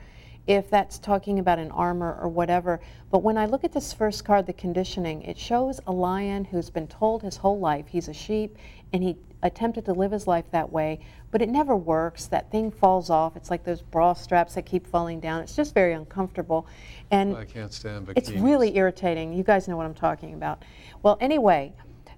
[0.47, 2.81] if that's talking about an armor or whatever.
[3.09, 6.69] But when I look at this first card, the conditioning, it shows a lion who's
[6.69, 8.57] been told his whole life he's a sheep,
[8.91, 10.99] and he attempted to live his life that way,
[11.31, 12.25] but it never works.
[12.25, 13.37] That thing falls off.
[13.37, 15.41] It's like those bra straps that keep falling down.
[15.41, 16.67] It's just very uncomfortable.
[17.11, 18.17] And I can't stand bikinis.
[18.17, 19.31] it's really irritating.
[19.31, 20.63] You guys know what I'm talking about.
[21.01, 21.73] Well, anyway,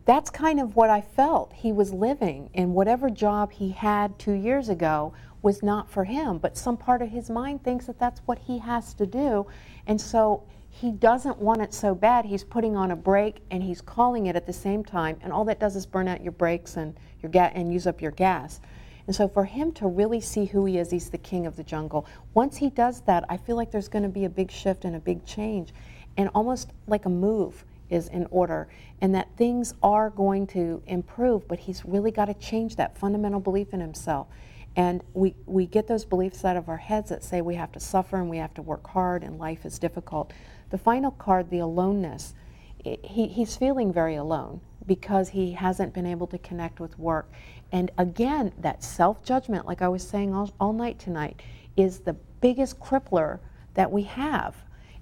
[0.08, 1.52] that's kind of what I felt.
[1.52, 6.38] He was living, and whatever job he had two years ago was not for him.
[6.38, 9.46] But some part of his mind thinks that that's what he has to do.
[9.86, 12.24] And so he doesn't want it so bad.
[12.24, 15.18] He's putting on a brake and he's calling it at the same time.
[15.22, 18.02] And all that does is burn out your brakes and, your ga- and use up
[18.02, 18.62] your gas.
[19.08, 21.64] And so for him to really see who he is, he's the king of the
[21.64, 22.06] jungle.
[22.34, 24.96] Once he does that, I feel like there's going to be a big shift and
[24.96, 25.74] a big change.
[26.16, 28.68] And almost like a move is in order
[29.02, 33.40] and that things are going to improve, but he's really got to change that fundamental
[33.40, 34.28] belief in himself.
[34.76, 37.80] And we, we get those beliefs out of our heads that say we have to
[37.80, 40.34] suffer and we have to work hard and life is difficult.
[40.70, 42.36] The final card, the aloneness,
[42.84, 47.32] he, he's feeling very alone because he hasn't been able to connect with work.
[47.72, 51.42] And again, that self judgment, like I was saying all, all night tonight,
[51.76, 53.40] is the biggest crippler
[53.74, 54.56] that we have.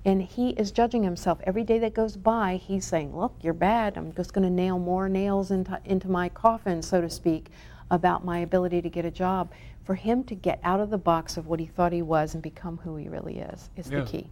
[0.05, 2.57] And he is judging himself every day that goes by.
[2.57, 3.97] He's saying, Look, you're bad.
[3.97, 7.49] I'm just going to nail more nails into, into my coffin, so to speak,
[7.89, 9.51] about my ability to get a job.
[9.83, 12.43] For him to get out of the box of what he thought he was and
[12.43, 14.01] become who he really is is Yeah.
[14.01, 14.29] the key.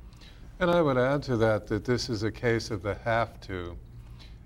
[0.59, 3.75] And I would add to that that this is a case of the have to,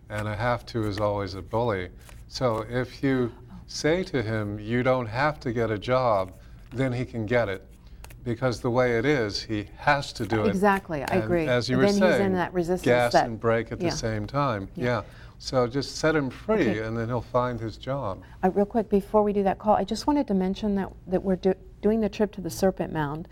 [0.10, 1.90] and a have to is always a bully.
[2.30, 3.56] So if you oh.
[3.68, 6.34] say to him, you don't have to get a job,
[6.74, 7.66] then he can get it.
[8.28, 10.48] Because the way it is, he has to do it.
[10.50, 11.48] Exactly, I And agree.
[11.48, 13.90] As you And were then he's in that resistance gas that- and brake at yeah.
[13.90, 14.68] the same time.
[14.76, 14.84] Yeah.
[14.86, 15.02] Yeah.
[15.40, 16.80] So just set him free, Okay.
[16.80, 18.22] and then he'll find his job.
[18.44, 21.24] Uh, real quick, before we do that call, I just wanted to mention that, that
[21.24, 23.30] we're do, doing the trip to the Serpent Mound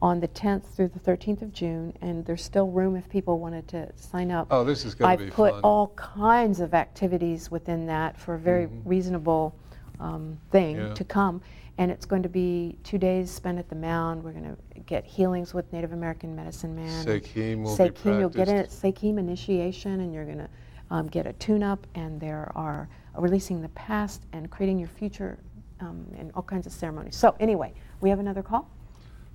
[0.00, 3.68] on the 10th through the 13th of June, and there's still room if people wanted
[3.68, 4.48] to sign up.
[4.50, 8.38] Oh, this is going to be put all kinds of activities within that for a
[8.40, 9.54] very reasonable
[10.00, 10.86] um, thing Mm-hmm.
[10.88, 10.94] Yeah.
[10.94, 11.42] to come.
[11.78, 14.22] And it's going to be two days spent at the mound.
[14.22, 17.08] We're going to get healings with Native American medicine man.
[17.08, 18.68] and Seichim will be Seichim, you'll get a at.
[18.68, 20.48] Seichim initiation, and you're going to
[20.90, 25.38] um, get a tune-up, and there are releasing the past and creating your future,
[25.80, 27.16] um, and all kinds of ceremonies.
[27.16, 28.68] So anyway, we have another call.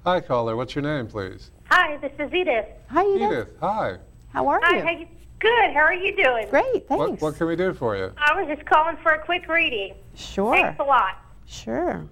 [0.05, 0.55] Hi, caller.
[0.55, 1.49] What's your name, please?
[1.71, 2.67] Hi, this is Edith.
[2.91, 3.31] Hi, Edith.
[3.31, 3.49] Edith.
[3.59, 3.97] Hi.
[4.29, 4.83] How are Hi, you?
[4.83, 5.07] how you?
[5.39, 5.73] Good.
[5.73, 6.47] How are you doing?
[6.49, 6.89] Great, thanks.
[6.89, 8.11] What, what can we do for you?
[8.17, 9.95] I was just calling for a quick reading.
[10.15, 10.55] sure.
[10.55, 11.21] Thanks a lot.
[11.45, 12.07] Sure.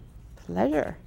[0.46, 0.98] Pleasure.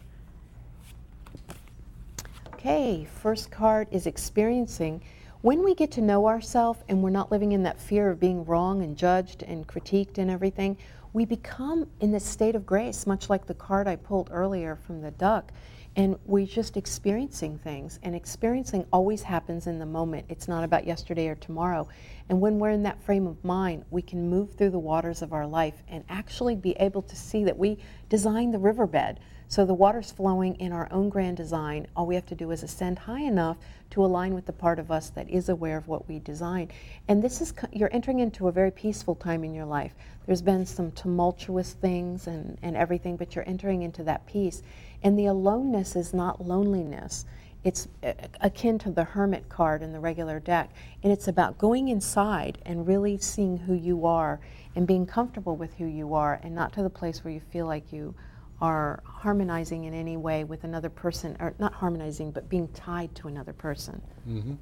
[2.55, 5.01] Okay, first card is experiencing.
[5.43, 8.45] When we get to know ourselves and we're not living in that fear of being
[8.45, 10.76] wrong and judged and critiqued and everything,
[11.13, 15.01] we become in this state of grace, much like the card I pulled earlier from
[15.01, 15.53] the duck.
[15.97, 17.99] And we're just experiencing things.
[18.03, 20.27] And experiencing always happens in the moment.
[20.29, 21.89] It's not about yesterday or tomorrow.
[22.29, 25.33] And when we're in that frame of mind, we can move through the waters of
[25.33, 27.79] our life and actually be able to see that we
[28.09, 29.19] designed the riverbed.
[29.51, 31.87] So the water's flowing in our own grand design.
[31.97, 33.57] All we have to do is ascend high enough
[33.91, 36.71] to align with the part of us that is aware of what we design.
[37.09, 39.95] And this is, you're entering into a very peaceful time in your life.
[40.27, 44.63] There's been some tumultuous things and, and everything, but you're entering into that peace.
[45.03, 47.25] And the aloneness is not loneliness.
[47.65, 50.71] It's uh, akin to the hermit card in the regular deck.
[51.03, 54.41] And it's about going inside and really seeing who you are
[54.77, 57.67] and being comfortable with who you are and not to the place where you feel
[57.67, 58.15] like you
[58.61, 63.29] are harmonizing in any way with another person, or not harmonizing, but being tied to
[63.29, 64.01] another person.
[64.29, 64.55] Mm-hmm.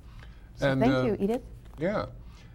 [0.56, 1.42] So And, thank uh, you, Edith.
[1.78, 2.06] Yeah.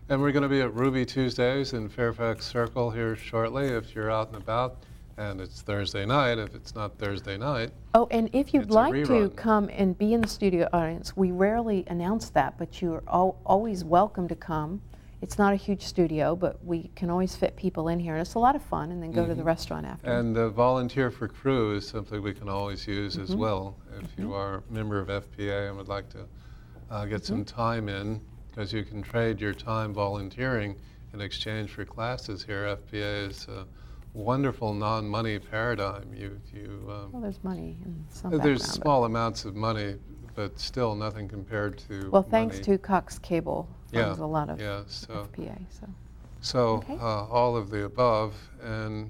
[0.09, 4.11] And we're going to be at Ruby Tuesdays in Fairfax Circle here shortly if you're
[4.11, 4.83] out and about.
[5.17, 7.71] And it's Thursday night if it's not Thursday night.
[7.93, 11.83] Oh, and if you'd like to come and be in the studio audience, we rarely
[11.87, 14.81] announce that, but you're al- always welcome to come.
[15.21, 18.33] It's not a huge studio, but we can always fit people in here, and it's
[18.33, 18.91] a lot of fun.
[18.91, 20.07] And then go to the restaurant after.
[20.07, 20.19] Mm-hmm.
[20.19, 23.23] And uh, volunteer for crew is something we can always use Mm-hmm.
[23.23, 23.77] as well.
[24.01, 26.25] If you are a member of FPA and would like to
[26.89, 27.55] uh, get some Mm-hmm.
[27.55, 28.19] time in,
[28.49, 30.75] because you can trade your time volunteering
[31.13, 32.75] in exchange for classes here.
[32.75, 33.65] FPA is a
[34.13, 36.11] wonderful non-money paradigm.
[36.15, 39.95] You, you, um, well, there's money in some there's small amounts of money,
[40.35, 42.63] but still nothing compared to Well, thanks money.
[42.65, 45.57] to Cox Cable, Yeah, funds a lot of yeah, so- FPA.
[45.69, 45.87] So
[46.43, 46.95] So Okay.
[46.97, 49.09] uh, all of the above, and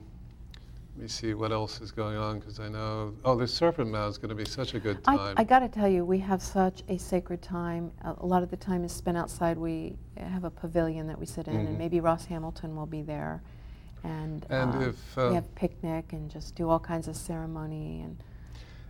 [0.98, 4.12] let me see what else is going on because I know, oh, the Serpent Mound
[4.12, 5.36] is going to be such a good time.
[5.38, 7.90] I got to tell you, we have such a sacred time.
[8.04, 9.58] A, a lot of the time is spent outside.
[9.58, 11.68] We have a pavilion that we sit in, Mhm.
[11.68, 13.42] and maybe Ross Hamilton will be there.
[14.04, 18.02] And, And uh, if, uh, we have picnic and just do all kinds of ceremony
[18.02, 18.18] and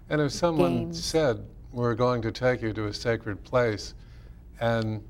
[0.10, 1.04] and if someone games.
[1.04, 3.94] said, we're going to take you to a sacred place
[4.60, 5.04] and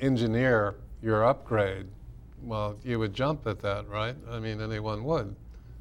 [0.00, 1.86] engineer your upgrade,
[2.42, 4.16] well, you would jump at that, right?
[4.30, 5.34] I mean, anyone would.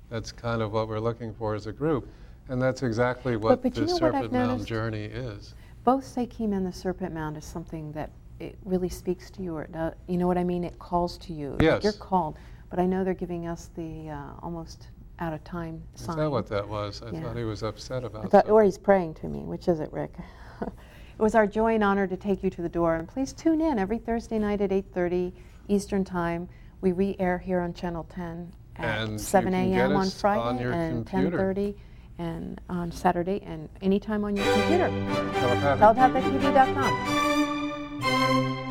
[0.10, 2.08] That's kind of what we're looking for as a group.
[2.48, 5.56] And that's exactly what but the you know what Serpent Mound journey is.
[5.84, 9.64] both Seichim and the Serpent Mound is something that it really speaks to you, or
[9.64, 10.64] it does, you know what I mean?
[10.64, 11.52] It calls to you.
[11.52, 11.84] Like Yes.
[11.84, 12.38] you're called.
[12.70, 14.90] But I know they're giving us the uh, almost
[15.20, 16.18] out of time Is sign.
[16.18, 17.02] that what that was?
[17.02, 17.22] I Yeah.
[17.24, 18.52] thought he was upset about something.
[18.52, 19.40] or he's praying to me.
[19.40, 20.14] Which is it, Rick?
[20.62, 20.70] it
[21.18, 22.96] was our joy and honor to take you to the door.
[22.96, 25.34] And please tune in every Thursday night at 8:30
[25.68, 26.48] Eastern Time.
[26.82, 29.96] We re-air here on Channel 10 at And you 7 a.m.
[29.96, 31.76] on Friday on and 10:30
[32.18, 34.90] and on Saturday and anytime on your computer.
[35.34, 36.24] Telepathic.
[36.24, 38.62] TelepathyTV.com.